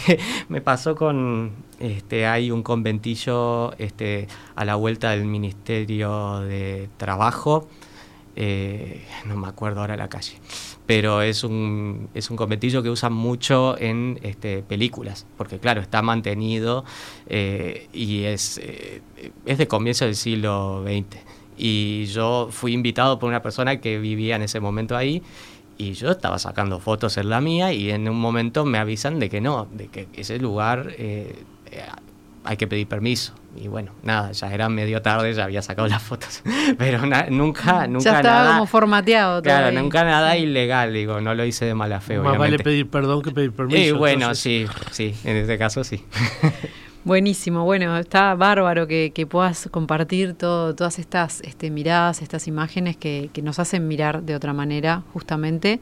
[0.48, 1.50] me pasó con,
[1.80, 7.66] este, hay un conventillo este, a la vuelta del Ministerio de Trabajo,
[8.36, 10.36] eh, no me acuerdo ahora la calle
[10.86, 16.02] pero es un, es un conventillo que usan mucho en este, películas, porque claro, está
[16.02, 16.84] mantenido
[17.26, 19.02] eh, y es, eh,
[19.46, 21.18] es de comienzo del siglo XX.
[21.56, 25.22] Y yo fui invitado por una persona que vivía en ese momento ahí
[25.78, 29.28] y yo estaba sacando fotos en la mía y en un momento me avisan de
[29.28, 31.34] que no, de que ese lugar eh,
[32.44, 33.34] hay que pedir permiso.
[33.54, 36.42] Y bueno, nada, ya era medio tarde, ya había sacado las fotos.
[36.78, 37.26] Pero nunca,
[37.86, 39.42] nunca ya estaba como formateado.
[39.42, 42.18] Claro, nunca nada ilegal, digo, no lo hice de mala fe.
[42.18, 43.78] Más vale pedir perdón que pedir permiso.
[43.78, 46.04] Y bueno, sí, sí, en este caso sí.
[47.04, 52.96] Buenísimo, bueno, está bárbaro que, que puedas compartir todo, todas estas este, miradas, estas imágenes
[52.96, 55.80] que, que nos hacen mirar de otra manera, justamente.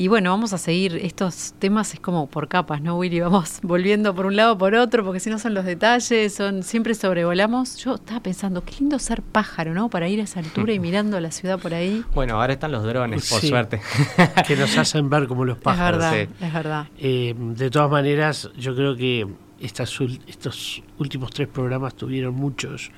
[0.00, 3.20] Y bueno, vamos a seguir estos temas, es como por capas, ¿no, Willy?
[3.20, 6.94] Vamos volviendo por un lado por otro, porque si no son los detalles, son siempre
[6.94, 7.76] sobrevolamos.
[7.76, 9.90] Yo estaba pensando, qué lindo ser pájaro, ¿no?
[9.90, 12.02] Para ir a esa altura y mirando la ciudad por ahí.
[12.14, 13.82] Bueno, ahora están los drones, por suerte.
[14.46, 16.02] que nos hacen ver como los pájaros.
[16.02, 16.86] Es verdad, es verdad.
[16.96, 19.28] Eh, de todas maneras, yo creo que
[19.60, 19.94] estas,
[20.26, 22.90] estos últimos tres programas tuvieron muchos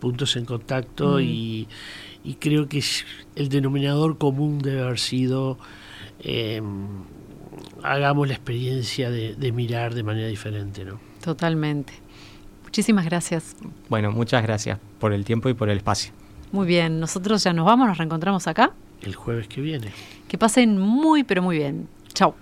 [0.00, 1.20] puntos en contacto mm.
[1.20, 1.68] y,
[2.24, 2.82] y creo que
[3.36, 5.58] el denominador común debe haber sido
[6.20, 6.60] eh,
[7.82, 11.00] hagamos la experiencia de, de mirar de manera diferente, ¿no?
[11.22, 11.92] Totalmente.
[12.64, 13.56] Muchísimas gracias.
[13.88, 16.12] Bueno, muchas gracias por el tiempo y por el espacio.
[16.52, 18.72] Muy bien, nosotros ya nos vamos, nos reencontramos acá.
[19.02, 19.92] El jueves que viene.
[20.28, 21.88] Que pasen muy, pero muy bien.
[22.14, 22.34] Chao.